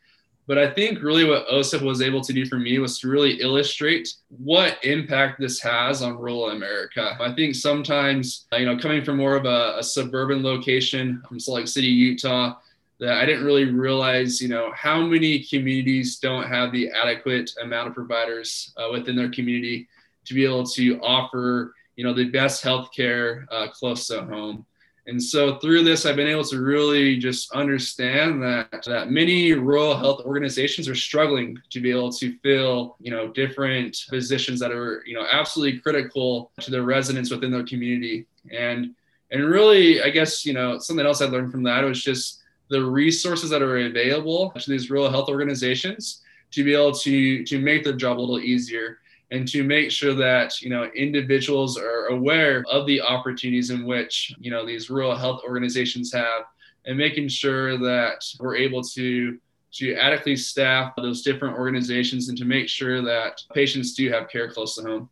But 0.47 0.57
I 0.57 0.69
think 0.69 1.01
really 1.01 1.25
what 1.25 1.45
OSEP 1.49 1.81
was 1.81 2.01
able 2.01 2.21
to 2.21 2.31
do 2.31 2.45
for 2.45 2.57
me 2.57 2.79
was 2.79 2.99
to 2.99 3.09
really 3.09 3.41
illustrate 3.41 4.13
what 4.29 4.77
impact 4.83 5.41
this 5.41 5.59
has 5.59 6.01
on 6.01 6.17
rural 6.17 6.51
America. 6.51 7.17
I 7.19 7.33
think 7.33 7.53
sometimes, 7.53 8.47
you 8.53 8.65
know, 8.65 8.77
coming 8.77 9.03
from 9.03 9.17
more 9.17 9.35
of 9.35 9.45
a, 9.45 9.75
a 9.77 9.83
suburban 9.83 10.41
location 10.43 11.21
I'm 11.21 11.27
from 11.27 11.39
Salt 11.41 11.57
Lake 11.57 11.67
City, 11.67 11.87
Utah, 11.87 12.55
that 12.99 13.11
I 13.11 13.25
didn't 13.25 13.43
really 13.43 13.65
realize, 13.65 14.41
you 14.41 14.47
know, 14.47 14.71
how 14.73 15.01
many 15.01 15.43
communities 15.43 16.17
don't 16.17 16.47
have 16.47 16.71
the 16.71 16.89
adequate 16.91 17.51
amount 17.61 17.89
of 17.89 17.93
providers 17.93 18.73
uh, 18.77 18.87
within 18.89 19.17
their 19.17 19.29
community 19.29 19.87
to 20.25 20.33
be 20.33 20.45
able 20.45 20.65
to 20.65 20.99
offer, 21.01 21.73
you 21.97 22.05
know, 22.05 22.13
the 22.13 22.29
best 22.29 22.63
healthcare 22.63 23.45
uh, 23.51 23.67
close 23.67 24.07
to 24.07 24.23
home. 24.23 24.65
And 25.07 25.23
so 25.23 25.57
through 25.59 25.83
this, 25.83 26.05
I've 26.05 26.17
been 26.17 26.27
able 26.27 26.43
to 26.43 26.59
really 26.59 27.17
just 27.17 27.49
understand 27.53 28.43
that, 28.43 28.83
that 28.85 29.09
many 29.09 29.53
rural 29.53 29.95
health 29.97 30.25
organizations 30.25 30.89
are 30.89 30.95
struggling 30.95 31.57
to 31.69 31.79
be 31.79 31.91
able 31.91 32.11
to 32.11 32.37
fill, 32.39 32.97
you 32.99 33.09
know, 33.09 33.29
different 33.29 33.97
positions 34.09 34.59
that 34.59 34.73
are, 34.73 35.03
you 35.05 35.15
know, 35.15 35.25
absolutely 35.31 35.79
critical 35.79 36.51
to 36.59 36.71
their 36.71 36.81
residents 36.81 37.31
within 37.31 37.51
their 37.51 37.65
community. 37.65 38.27
And 38.51 38.95
and 39.31 39.45
really, 39.45 40.01
I 40.01 40.09
guess, 40.09 40.45
you 40.45 40.53
know, 40.53 40.77
something 40.79 41.05
else 41.05 41.21
I 41.21 41.25
learned 41.25 41.51
from 41.51 41.63
that 41.63 41.83
was 41.83 42.03
just 42.03 42.41
the 42.69 42.83
resources 42.83 43.49
that 43.49 43.61
are 43.61 43.77
available 43.77 44.51
to 44.51 44.69
these 44.69 44.89
rural 44.89 45.09
health 45.09 45.29
organizations 45.29 46.21
to 46.51 46.65
be 46.65 46.73
able 46.73 46.93
to 46.93 47.45
to 47.45 47.59
make 47.59 47.85
their 47.85 47.93
job 47.93 48.19
a 48.19 48.21
little 48.21 48.39
easier 48.39 48.99
and 49.31 49.47
to 49.47 49.63
make 49.63 49.91
sure 49.91 50.13
that 50.13 50.61
you 50.61 50.69
know 50.69 50.85
individuals 50.95 51.77
are 51.77 52.07
aware 52.07 52.63
of 52.69 52.85
the 52.85 53.01
opportunities 53.01 53.69
in 53.69 53.85
which 53.85 54.33
you 54.39 54.51
know 54.51 54.65
these 54.65 54.89
rural 54.89 55.15
health 55.15 55.41
organizations 55.43 56.11
have 56.13 56.43
and 56.85 56.97
making 56.97 57.27
sure 57.27 57.77
that 57.77 58.23
we're 58.39 58.55
able 58.55 58.81
to 58.81 59.37
to 59.73 59.93
adequately 59.95 60.35
staff 60.35 60.93
those 60.95 61.21
different 61.21 61.57
organizations 61.57 62.29
and 62.29 62.37
to 62.37 62.45
make 62.45 62.69
sure 62.69 63.01
that 63.01 63.41
patients 63.53 63.93
do 63.93 64.09
have 64.09 64.29
care 64.29 64.49
close 64.49 64.75
to 64.75 64.81
home. 64.81 65.09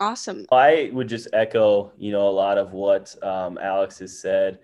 Awesome. 0.00 0.46
I 0.52 0.90
would 0.92 1.08
just 1.08 1.26
echo 1.32 1.92
you 1.98 2.12
know 2.12 2.28
a 2.28 2.30
lot 2.30 2.58
of 2.58 2.72
what 2.72 3.14
um, 3.22 3.58
alex 3.58 3.98
has 3.98 4.18
said 4.18 4.60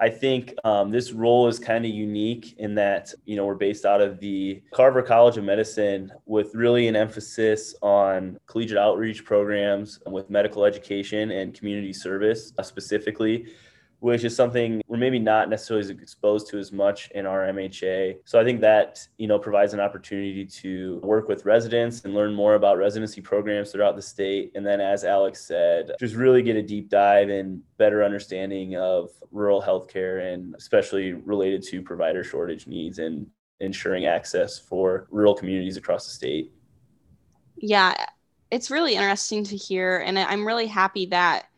I 0.00 0.08
think 0.08 0.54
um, 0.64 0.90
this 0.90 1.12
role 1.12 1.46
is 1.46 1.58
kind 1.58 1.84
of 1.84 1.90
unique 1.90 2.54
in 2.58 2.74
that, 2.76 3.12
you 3.26 3.36
know, 3.36 3.44
we're 3.44 3.54
based 3.54 3.84
out 3.84 4.00
of 4.00 4.18
the 4.18 4.62
Carver 4.72 5.02
College 5.02 5.36
of 5.36 5.44
Medicine 5.44 6.10
with 6.24 6.54
really 6.54 6.88
an 6.88 6.96
emphasis 6.96 7.74
on 7.82 8.40
collegiate 8.46 8.78
outreach 8.78 9.26
programs 9.26 10.00
with 10.06 10.30
medical 10.30 10.64
education 10.64 11.30
and 11.30 11.52
community 11.52 11.92
service 11.92 12.54
uh, 12.58 12.62
specifically 12.62 13.46
which 14.00 14.24
is 14.24 14.34
something 14.34 14.80
we're 14.88 14.96
maybe 14.96 15.18
not 15.18 15.48
necessarily 15.48 15.90
exposed 15.92 16.48
to 16.48 16.58
as 16.58 16.72
much 16.72 17.10
in 17.10 17.26
our 17.26 17.46
MHA. 17.46 18.16
So 18.24 18.40
I 18.40 18.44
think 18.44 18.60
that, 18.62 19.06
you 19.18 19.28
know, 19.28 19.38
provides 19.38 19.74
an 19.74 19.80
opportunity 19.80 20.44
to 20.46 21.00
work 21.02 21.28
with 21.28 21.44
residents 21.44 22.04
and 22.04 22.14
learn 22.14 22.34
more 22.34 22.54
about 22.54 22.78
residency 22.78 23.20
programs 23.20 23.70
throughout 23.70 23.96
the 23.96 24.02
state. 24.02 24.52
And 24.54 24.66
then 24.66 24.80
as 24.80 25.04
Alex 25.04 25.46
said, 25.46 25.92
just 26.00 26.14
really 26.14 26.42
get 26.42 26.56
a 26.56 26.62
deep 26.62 26.88
dive 26.88 27.28
and 27.28 27.60
better 27.76 28.02
understanding 28.02 28.76
of 28.76 29.10
rural 29.30 29.62
healthcare 29.62 30.32
and 30.32 30.54
especially 30.56 31.12
related 31.12 31.62
to 31.64 31.82
provider 31.82 32.24
shortage 32.24 32.66
needs 32.66 32.98
and 32.98 33.26
ensuring 33.60 34.06
access 34.06 34.58
for 34.58 35.06
rural 35.10 35.34
communities 35.34 35.76
across 35.76 36.06
the 36.06 36.12
state. 36.12 36.52
Yeah, 37.58 38.06
it's 38.50 38.70
really 38.70 38.94
interesting 38.94 39.44
to 39.44 39.56
hear. 39.56 39.98
And 39.98 40.18
I'm 40.18 40.46
really 40.46 40.66
happy 40.66 41.04
that 41.06 41.49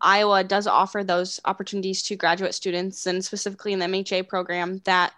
Iowa 0.00 0.44
does 0.44 0.66
offer 0.66 1.02
those 1.02 1.40
opportunities 1.44 2.02
to 2.04 2.16
graduate 2.16 2.54
students 2.54 3.06
and 3.06 3.24
specifically 3.24 3.72
in 3.72 3.78
the 3.78 3.86
MHA 3.86 4.28
program 4.28 4.80
that 4.84 5.12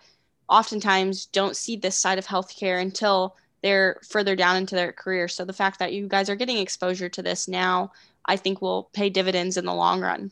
oftentimes 0.48 1.26
don't 1.26 1.56
see 1.56 1.76
this 1.76 1.98
side 1.98 2.18
of 2.18 2.26
healthcare 2.26 2.80
until 2.80 3.36
they're 3.62 4.00
further 4.08 4.36
down 4.36 4.56
into 4.56 4.74
their 4.74 4.92
career. 4.92 5.28
So 5.28 5.44
the 5.44 5.52
fact 5.52 5.78
that 5.80 5.92
you 5.92 6.06
guys 6.06 6.30
are 6.30 6.36
getting 6.36 6.58
exposure 6.58 7.08
to 7.08 7.22
this 7.22 7.48
now, 7.48 7.92
I 8.24 8.36
think 8.36 8.62
will 8.62 8.88
pay 8.92 9.10
dividends 9.10 9.56
in 9.56 9.64
the 9.64 9.74
long 9.74 10.00
run. 10.00 10.30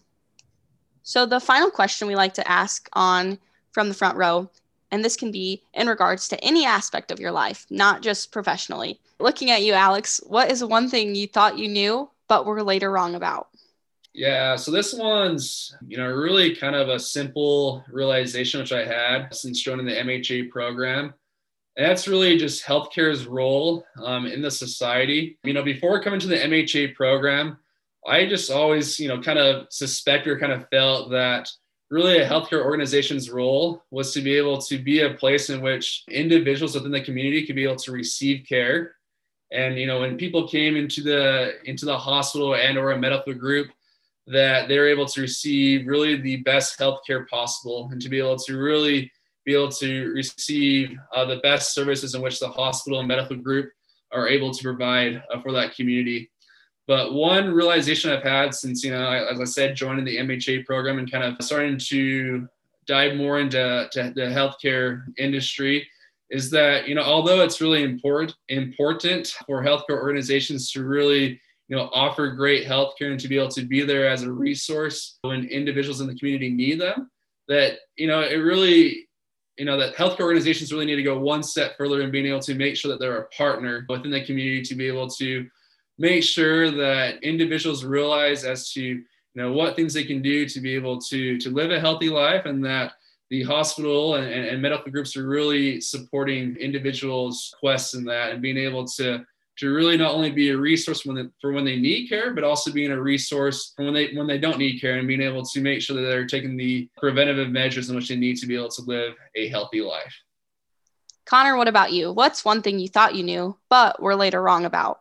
So 1.02 1.26
the 1.26 1.40
final 1.40 1.70
question 1.70 2.08
we 2.08 2.14
like 2.14 2.34
to 2.34 2.50
ask 2.50 2.88
on 2.92 3.38
from 3.72 3.88
the 3.88 3.94
front 3.94 4.16
row, 4.16 4.50
and 4.90 5.04
this 5.04 5.16
can 5.16 5.32
be 5.32 5.62
in 5.74 5.88
regards 5.88 6.28
to 6.28 6.44
any 6.44 6.64
aspect 6.64 7.10
of 7.10 7.20
your 7.20 7.32
life, 7.32 7.66
not 7.68 8.02
just 8.02 8.32
professionally. 8.32 9.00
Looking 9.18 9.50
at 9.50 9.62
you, 9.62 9.72
Alex, 9.72 10.20
what 10.26 10.50
is 10.50 10.64
one 10.64 10.88
thing 10.88 11.14
you 11.14 11.26
thought 11.26 11.58
you 11.58 11.68
knew 11.68 12.10
but 12.28 12.46
were 12.46 12.62
later 12.62 12.90
wrong 12.90 13.14
about? 13.14 13.48
Yeah, 14.16 14.56
so 14.56 14.70
this 14.70 14.94
one's, 14.94 15.76
you 15.86 15.98
know, 15.98 16.06
really 16.06 16.56
kind 16.56 16.74
of 16.74 16.88
a 16.88 16.98
simple 16.98 17.84
realization 17.92 18.60
which 18.60 18.72
I 18.72 18.82
had 18.82 19.34
since 19.34 19.60
joining 19.60 19.84
the 19.84 19.92
MHA 19.92 20.48
program. 20.48 21.12
And 21.76 21.84
that's 21.84 22.08
really 22.08 22.38
just 22.38 22.64
healthcare's 22.64 23.26
role 23.26 23.84
um, 24.02 24.26
in 24.26 24.40
the 24.40 24.50
society. 24.50 25.38
You 25.44 25.52
know, 25.52 25.62
before 25.62 26.02
coming 26.02 26.18
to 26.20 26.28
the 26.28 26.36
MHA 26.38 26.94
program, 26.94 27.58
I 28.06 28.24
just 28.24 28.50
always, 28.50 28.98
you 28.98 29.08
know, 29.08 29.20
kind 29.20 29.38
of 29.38 29.66
suspect 29.68 30.26
or 30.26 30.40
kind 30.40 30.52
of 30.52 30.66
felt 30.70 31.10
that 31.10 31.50
really 31.90 32.16
a 32.16 32.26
healthcare 32.26 32.64
organization's 32.64 33.28
role 33.28 33.82
was 33.90 34.14
to 34.14 34.22
be 34.22 34.34
able 34.34 34.62
to 34.62 34.78
be 34.78 35.02
a 35.02 35.12
place 35.12 35.50
in 35.50 35.60
which 35.60 36.04
individuals 36.10 36.74
within 36.74 36.90
the 36.90 37.02
community 37.02 37.44
could 37.44 37.56
be 37.56 37.64
able 37.64 37.76
to 37.76 37.92
receive 37.92 38.46
care. 38.48 38.96
And 39.52 39.76
you 39.78 39.86
know, 39.86 40.00
when 40.00 40.16
people 40.16 40.48
came 40.48 40.74
into 40.74 41.02
the 41.02 41.60
into 41.68 41.84
the 41.84 41.98
hospital 41.98 42.54
and 42.54 42.78
or 42.78 42.92
a 42.92 42.98
medical 42.98 43.34
group, 43.34 43.68
that 44.26 44.68
they're 44.68 44.88
able 44.88 45.06
to 45.06 45.20
receive 45.20 45.86
really 45.86 46.20
the 46.20 46.38
best 46.38 46.78
healthcare 46.78 47.26
possible 47.28 47.88
and 47.92 48.00
to 48.00 48.08
be 48.08 48.18
able 48.18 48.36
to 48.36 48.56
really 48.56 49.10
be 49.44 49.54
able 49.54 49.70
to 49.70 50.12
receive 50.12 50.98
uh, 51.14 51.24
the 51.24 51.36
best 51.36 51.72
services 51.72 52.14
in 52.14 52.20
which 52.20 52.40
the 52.40 52.48
hospital 52.48 52.98
and 52.98 53.06
medical 53.06 53.36
group 53.36 53.70
are 54.12 54.28
able 54.28 54.52
to 54.52 54.62
provide 54.62 55.22
uh, 55.32 55.40
for 55.40 55.52
that 55.52 55.74
community. 55.74 56.28
But 56.88 57.14
one 57.14 57.52
realization 57.52 58.10
I've 58.10 58.22
had 58.22 58.54
since, 58.54 58.84
you 58.84 58.92
know, 58.92 59.10
as 59.10 59.40
I 59.40 59.44
said, 59.44 59.76
joining 59.76 60.04
the 60.04 60.16
MHA 60.18 60.66
program 60.66 60.98
and 60.98 61.10
kind 61.10 61.24
of 61.24 61.44
starting 61.44 61.78
to 61.78 62.48
dive 62.86 63.16
more 63.16 63.40
into 63.40 63.88
to 63.92 64.12
the 64.14 64.22
healthcare 64.22 65.02
industry 65.18 65.88
is 66.30 66.50
that, 66.50 66.88
you 66.88 66.94
know, 66.94 67.02
although 67.02 67.42
it's 67.42 67.60
really 67.60 67.82
important 67.82 68.34
important 68.48 69.34
for 69.46 69.62
healthcare 69.62 70.00
organizations 70.00 70.70
to 70.72 70.84
really 70.84 71.40
you 71.68 71.76
know 71.76 71.88
offer 71.92 72.28
great 72.30 72.66
healthcare 72.66 73.10
and 73.10 73.20
to 73.20 73.28
be 73.28 73.36
able 73.36 73.48
to 73.48 73.66
be 73.66 73.82
there 73.82 74.08
as 74.08 74.22
a 74.22 74.30
resource 74.30 75.18
when 75.22 75.44
individuals 75.46 76.00
in 76.00 76.06
the 76.06 76.14
community 76.14 76.48
need 76.48 76.80
them 76.80 77.10
that 77.48 77.78
you 77.96 78.06
know 78.06 78.20
it 78.20 78.36
really 78.36 79.06
you 79.56 79.64
know 79.64 79.78
that 79.78 79.94
healthcare 79.94 80.20
organizations 80.20 80.72
really 80.72 80.86
need 80.86 80.96
to 80.96 81.02
go 81.02 81.18
one 81.18 81.42
step 81.42 81.76
further 81.76 82.02
in 82.02 82.10
being 82.10 82.26
able 82.26 82.40
to 82.40 82.54
make 82.54 82.76
sure 82.76 82.90
that 82.90 83.00
they're 83.00 83.22
a 83.22 83.28
partner 83.28 83.86
within 83.88 84.10
the 84.10 84.24
community 84.24 84.62
to 84.62 84.74
be 84.74 84.86
able 84.86 85.08
to 85.08 85.46
make 85.98 86.22
sure 86.22 86.70
that 86.70 87.22
individuals 87.22 87.84
realize 87.84 88.44
as 88.44 88.70
to 88.72 88.82
you 88.82 89.02
know 89.34 89.52
what 89.52 89.76
things 89.76 89.92
they 89.92 90.04
can 90.04 90.22
do 90.22 90.46
to 90.48 90.60
be 90.60 90.74
able 90.74 91.00
to 91.00 91.38
to 91.38 91.50
live 91.50 91.70
a 91.70 91.80
healthy 91.80 92.08
life 92.08 92.46
and 92.46 92.64
that 92.64 92.92
the 93.28 93.42
hospital 93.42 94.14
and, 94.14 94.28
and 94.28 94.62
medical 94.62 94.92
groups 94.92 95.16
are 95.16 95.26
really 95.26 95.80
supporting 95.80 96.56
individuals 96.56 97.52
quests 97.58 97.94
in 97.94 98.04
that 98.04 98.30
and 98.32 98.40
being 98.40 98.56
able 98.56 98.84
to 98.86 99.24
to 99.58 99.72
really 99.72 99.96
not 99.96 100.12
only 100.12 100.30
be 100.30 100.50
a 100.50 100.56
resource 100.56 101.06
when 101.06 101.16
they, 101.16 101.24
for 101.40 101.52
when 101.52 101.64
they 101.64 101.76
need 101.76 102.08
care, 102.08 102.34
but 102.34 102.44
also 102.44 102.70
being 102.70 102.92
a 102.92 103.00
resource 103.00 103.72
for 103.74 103.84
when 103.84 103.94
they 103.94 104.14
when 104.14 104.26
they 104.26 104.38
don't 104.38 104.58
need 104.58 104.80
care 104.80 104.98
and 104.98 105.08
being 105.08 105.22
able 105.22 105.44
to 105.44 105.60
make 105.60 105.80
sure 105.80 105.96
that 105.96 106.02
they're 106.02 106.26
taking 106.26 106.56
the 106.56 106.88
preventative 106.98 107.50
measures 107.50 107.88
in 107.88 107.96
which 107.96 108.08
they 108.08 108.16
need 108.16 108.36
to 108.36 108.46
be 108.46 108.54
able 108.54 108.68
to 108.68 108.82
live 108.82 109.14
a 109.34 109.48
healthy 109.48 109.80
life. 109.80 110.14
Connor, 111.24 111.56
what 111.56 111.68
about 111.68 111.92
you? 111.92 112.12
What's 112.12 112.44
one 112.44 112.62
thing 112.62 112.78
you 112.78 112.88
thought 112.88 113.14
you 113.14 113.24
knew 113.24 113.56
but 113.68 114.00
were 114.00 114.14
later 114.14 114.42
wrong 114.42 114.64
about? 114.64 115.00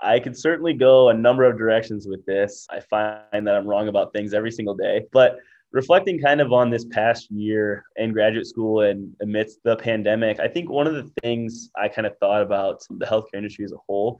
I 0.00 0.18
could 0.18 0.36
certainly 0.36 0.74
go 0.74 1.08
a 1.08 1.14
number 1.14 1.44
of 1.44 1.56
directions 1.56 2.06
with 2.06 2.26
this. 2.26 2.66
I 2.68 2.80
find 2.80 3.46
that 3.46 3.54
I'm 3.54 3.66
wrong 3.66 3.88
about 3.88 4.12
things 4.12 4.34
every 4.34 4.50
single 4.50 4.74
day, 4.74 5.06
but 5.12 5.38
reflecting 5.74 6.20
kind 6.20 6.40
of 6.40 6.52
on 6.52 6.70
this 6.70 6.84
past 6.84 7.28
year 7.32 7.84
in 7.96 8.12
graduate 8.12 8.46
school 8.46 8.82
and 8.82 9.12
amidst 9.20 9.58
the 9.64 9.74
pandemic, 9.76 10.38
I 10.38 10.46
think 10.46 10.70
one 10.70 10.86
of 10.86 10.94
the 10.94 11.10
things 11.20 11.68
I 11.76 11.88
kind 11.88 12.06
of 12.06 12.16
thought 12.18 12.42
about 12.42 12.82
the 12.88 13.04
healthcare 13.04 13.34
industry 13.34 13.64
as 13.64 13.72
a 13.72 13.76
whole, 13.88 14.16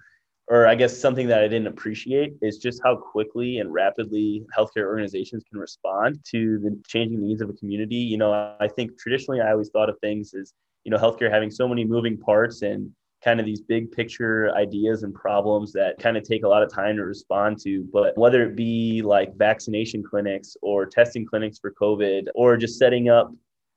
or 0.49 0.67
I 0.67 0.75
guess 0.75 0.99
something 0.99 1.29
that 1.29 1.45
I 1.45 1.49
didn't 1.49 1.69
appreciate, 1.69 2.35
is 2.43 2.59
just 2.59 2.81
how 2.85 2.97
quickly 2.97 3.59
and 3.59 3.73
rapidly 3.73 4.45
healthcare 4.55 4.87
organizations 4.87 5.45
can 5.49 5.61
respond 5.61 6.19
to 6.33 6.59
the 6.59 6.77
changing 6.89 7.21
needs 7.21 7.41
of 7.41 7.49
a 7.49 7.55
community. 7.55 7.97
You 7.97 8.19
know, 8.19 8.57
I 8.61 8.67
think 8.67 8.99
traditionally 8.99 9.41
I 9.41 9.53
always 9.53 9.71
thought 9.71 9.89
of 9.89 9.97
things 10.01 10.35
as, 10.35 10.53
you 10.83 10.91
know, 10.91 10.99
healthcare 10.99 11.31
having 11.31 11.53
so 11.53 11.69
many 11.69 11.85
moving 11.85 12.19
parts 12.19 12.63
and 12.63 12.91
kind 13.25 13.41
of 13.41 13.47
these 13.47 13.61
big 13.61 13.91
picture 13.91 14.55
ideas 14.55 15.03
and 15.03 15.15
problems 15.15 15.73
that 15.73 15.99
kind 15.99 16.17
of 16.17 16.23
take 16.23 16.45
a 16.45 16.49
lot 16.49 16.63
of 16.63 16.71
time 16.73 16.97
to 16.97 17.05
respond 17.05 17.59
to. 17.63 17.89
But 17.93 18.17
whether 18.19 18.43
it 18.43 18.55
be 18.55 19.03
like 19.03 19.35
vaccination 19.37 20.03
clinics 20.03 20.57
or 20.63 20.85
testing 20.85 21.25
clinics 21.25 21.59
for 21.59 21.73
COVID 21.73 22.27
or 22.35 22.57
just 22.57 22.79
setting 22.79 23.09
up 23.09 23.33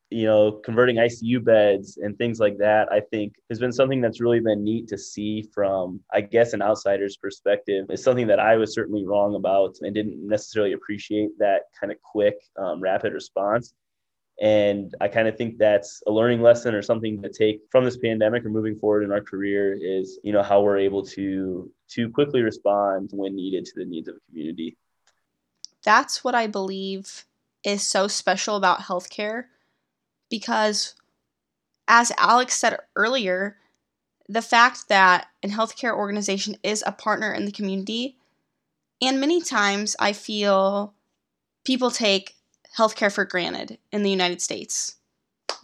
you 0.10 0.26
know, 0.26 0.54
converting 0.64 0.96
ICU 0.96 1.44
beds 1.44 1.98
and 1.98 2.18
things 2.18 2.40
like 2.40 2.58
that, 2.60 2.90
I 2.92 3.02
think 3.02 3.34
has 3.50 3.60
been 3.60 3.74
something 3.74 4.00
that's 4.00 4.22
really 4.22 4.40
been 4.40 4.64
neat 4.64 4.88
to 4.90 4.98
see 4.98 5.44
from, 5.54 6.00
I 6.14 6.22
guess, 6.22 6.54
an 6.54 6.62
outsider's 6.62 7.18
perspective. 7.18 7.88
It's 7.90 8.04
something 8.04 8.28
that 8.28 8.40
I 8.40 8.56
was 8.56 8.74
certainly 8.74 9.06
wrong 9.06 9.36
about 9.36 9.76
and 9.82 9.94
didn't 9.94 10.26
necessarily 10.26 10.74
appreciate 10.74 11.38
that 11.40 11.64
kind 11.78 11.92
of 11.92 12.02
quick, 12.02 12.36
um, 12.58 12.80
rapid 12.80 13.12
response. 13.12 13.74
And 14.40 14.94
I 15.02 15.08
kind 15.08 15.28
of 15.28 15.36
think 15.36 15.58
that's 15.58 16.04
a 16.06 16.12
learning 16.12 16.42
lesson 16.42 16.76
or 16.76 16.84
something 16.84 17.22
to 17.24 17.30
take 17.30 17.62
from 17.72 17.84
this 17.84 17.98
pandemic 17.98 18.46
or 18.46 18.50
moving 18.50 18.78
forward 18.78 19.04
in 19.04 19.12
our 19.12 19.22
career 19.22 19.74
is, 19.74 20.20
you 20.24 20.32
know, 20.32 20.44
how 20.44 20.62
we're 20.62 20.78
able 20.78 21.04
to 21.08 21.72
to 21.90 22.10
quickly 22.10 22.42
respond 22.42 23.10
when 23.14 23.36
needed 23.36 23.66
to 23.66 23.72
the 23.76 23.86
needs 23.86 24.08
of 24.08 24.16
a 24.16 24.32
community. 24.32 24.78
That's 25.84 26.24
what 26.24 26.36
I 26.36 26.48
believe 26.48 27.26
is 27.64 27.82
so 27.82 28.08
special 28.08 28.56
about 28.56 28.82
healthcare 28.82 29.46
because 30.30 30.94
as 31.88 32.12
Alex 32.18 32.56
said 32.56 32.78
earlier, 32.96 33.58
the 34.30 34.42
fact 34.42 34.90
that 34.90 35.28
a 35.42 35.48
healthcare 35.48 35.96
organization 35.96 36.58
is 36.62 36.84
a 36.86 36.92
partner 36.92 37.34
in 37.34 37.46
the 37.46 37.52
community, 37.52 38.18
and 39.02 39.22
many 39.22 39.42
times 39.42 39.96
I 40.00 40.14
feel 40.14 40.94
people 41.64 41.92
take 41.92 42.37
healthcare 42.78 43.12
for 43.12 43.26
granted 43.26 43.78
in 43.92 44.04
the 44.04 44.10
United 44.10 44.42
States. 44.42 44.96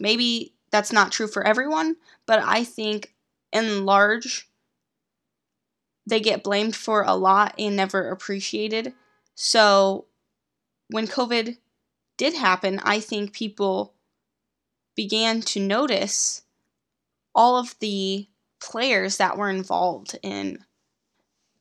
Maybe 0.00 0.54
that's 0.70 0.92
not 0.92 1.12
true 1.12 1.28
for 1.28 1.46
everyone, 1.46 1.96
but 2.26 2.40
I 2.40 2.64
think 2.64 3.14
in 3.52 3.84
large, 3.84 4.48
they 6.06 6.20
get 6.20 6.42
blamed 6.42 6.74
for 6.74 7.02
a 7.02 7.14
lot 7.14 7.54
and 7.58 7.76
never 7.76 8.10
appreciated. 8.10 8.92
So 9.34 10.06
when 10.88 11.06
COVID 11.06 11.56
did 12.16 12.34
happen, 12.34 12.80
I 12.82 13.00
think 13.00 13.32
people 13.32 13.94
began 14.96 15.40
to 15.40 15.60
notice 15.60 16.42
all 17.34 17.56
of 17.56 17.76
the 17.80 18.28
players 18.60 19.16
that 19.16 19.36
were 19.36 19.50
involved 19.50 20.18
in 20.22 20.64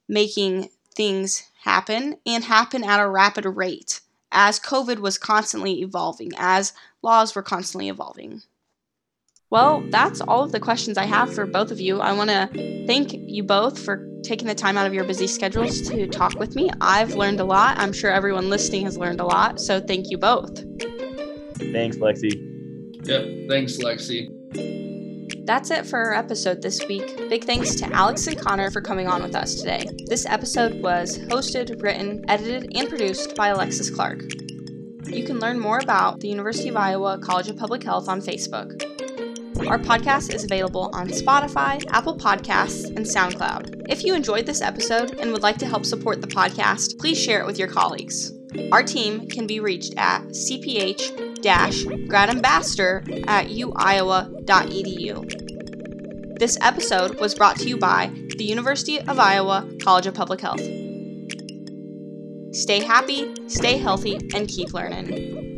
making 0.08 0.70
things 0.96 1.50
happen 1.64 2.18
and 2.26 2.44
happen 2.44 2.84
at 2.84 3.00
a 3.00 3.10
rapid 3.10 3.46
rate 3.46 4.02
as 4.34 4.60
COVID 4.60 5.00
was 5.00 5.18
constantly 5.18 5.82
evolving, 5.82 6.32
as 6.38 6.74
laws 7.02 7.36
were 7.36 7.42
constantly 7.42 7.88
evolving. 7.88 8.42
Well, 9.50 9.84
that's 9.92 10.20
all 10.20 10.44
of 10.44 10.52
the 10.52 10.60
questions 10.60 10.98
I 10.98 11.06
have 11.06 11.34
for 11.34 11.46
both 11.46 11.70
of 11.70 11.80
you. 11.80 12.02
I 12.02 12.12
want 12.14 12.32
to 12.32 12.86
thank 12.88 13.14
you 13.14 13.44
both 13.44 13.78
for 13.78 14.10
taking 14.24 14.48
the 14.48 14.56
time 14.56 14.78
out 14.78 14.88
of 14.88 14.96
your 14.96 15.04
busy 15.04 15.28
schedules 15.28 15.82
to 15.90 16.08
talk 16.08 16.40
with 16.40 16.56
me. 16.56 16.72
I've 16.82 17.14
learned 17.14 17.40
a 17.40 17.44
lot. 17.44 17.78
I'm 17.78 17.94
sure 17.94 18.10
everyone 18.10 18.50
listening 18.50 18.86
has 18.86 18.98
learned 18.98 19.20
a 19.20 19.26
lot. 19.26 19.62
So 19.62 19.80
thank 19.80 20.10
you 20.10 20.18
both. 20.18 20.58
Thanks, 21.72 21.98
Lexi. 21.98 22.52
Yep. 23.06 23.48
Thanks, 23.48 23.78
Lexi. 23.78 24.28
That's 25.46 25.72
it 25.72 25.86
for 25.86 26.00
our 26.00 26.14
episode 26.14 26.62
this 26.62 26.88
week. 26.88 27.18
Big 27.30 27.44
thanks 27.44 27.76
to 27.76 27.94
Alex 27.94 28.28
and 28.28 28.40
Connor 28.40 28.72
for 28.72 28.80
coming 28.80 29.08
on 29.10 29.22
with 29.22 29.36
us 29.36 29.56
today. 29.56 29.86
This 30.06 30.26
episode 30.26 30.82
was 30.82 31.18
hosted, 31.18 31.84
written, 31.84 32.24
edited, 32.30 32.72
and 32.74 32.88
produced 32.88 33.36
by 33.36 33.50
Alexis 33.50 33.90
Clark. 33.90 34.22
You 35.06 35.26
can 35.26 35.40
learn 35.40 35.60
more 35.60 35.80
about 35.80 36.22
the 36.22 36.30
University 36.30 36.70
of 36.70 36.78
Iowa 36.78 37.20
College 37.20 37.50
of 37.50 37.58
Public 37.58 37.84
Health 37.84 38.08
on 38.08 38.22
Facebook. 38.22 38.84
Our 39.68 39.80
podcast 39.80 40.34
is 40.34 40.46
available 40.46 40.90
on 40.94 41.10
Spotify, 41.10 41.84
Apple 41.92 42.18
Podcasts, 42.18 42.86
and 42.86 43.06
SoundCloud. 43.06 43.88
If 43.90 44.06
you 44.06 44.16
enjoyed 44.16 44.46
this 44.46 44.62
episode 44.62 45.20
and 45.20 45.34
would 45.34 45.44
like 45.44 45.58
to 45.58 45.68
help 45.68 45.86
support 45.86 46.22
the 46.22 46.28
podcast, 46.28 46.98
please 47.00 47.22
share 47.22 47.42
it 47.42 47.46
with 47.46 47.60
your 47.60 47.68
colleagues. 47.68 48.32
Our 48.72 48.82
team 48.82 49.28
can 49.28 49.46
be 49.46 49.60
reached 49.60 49.94
at 49.98 50.22
cph 50.28 51.33
gradambassador 51.44 53.28
at 53.28 53.48
uiowa.edu. 53.48 55.20
This 56.40 56.58
episode 56.62 57.20
was 57.20 57.36
brought 57.36 57.58
to 57.58 57.70
you 57.70 57.78
by 57.78 58.12
the 58.38 58.44
University 58.44 59.00
of 59.00 59.20
Iowa 59.20 59.70
College 59.82 60.08
of 60.08 60.16
Public 60.16 60.42
Health. 60.42 60.62
Stay 62.54 62.84
happy, 62.84 63.34
stay 63.48 63.78
healthy, 63.78 64.16
and 64.34 64.48
keep 64.48 64.74
learning. 64.74 65.53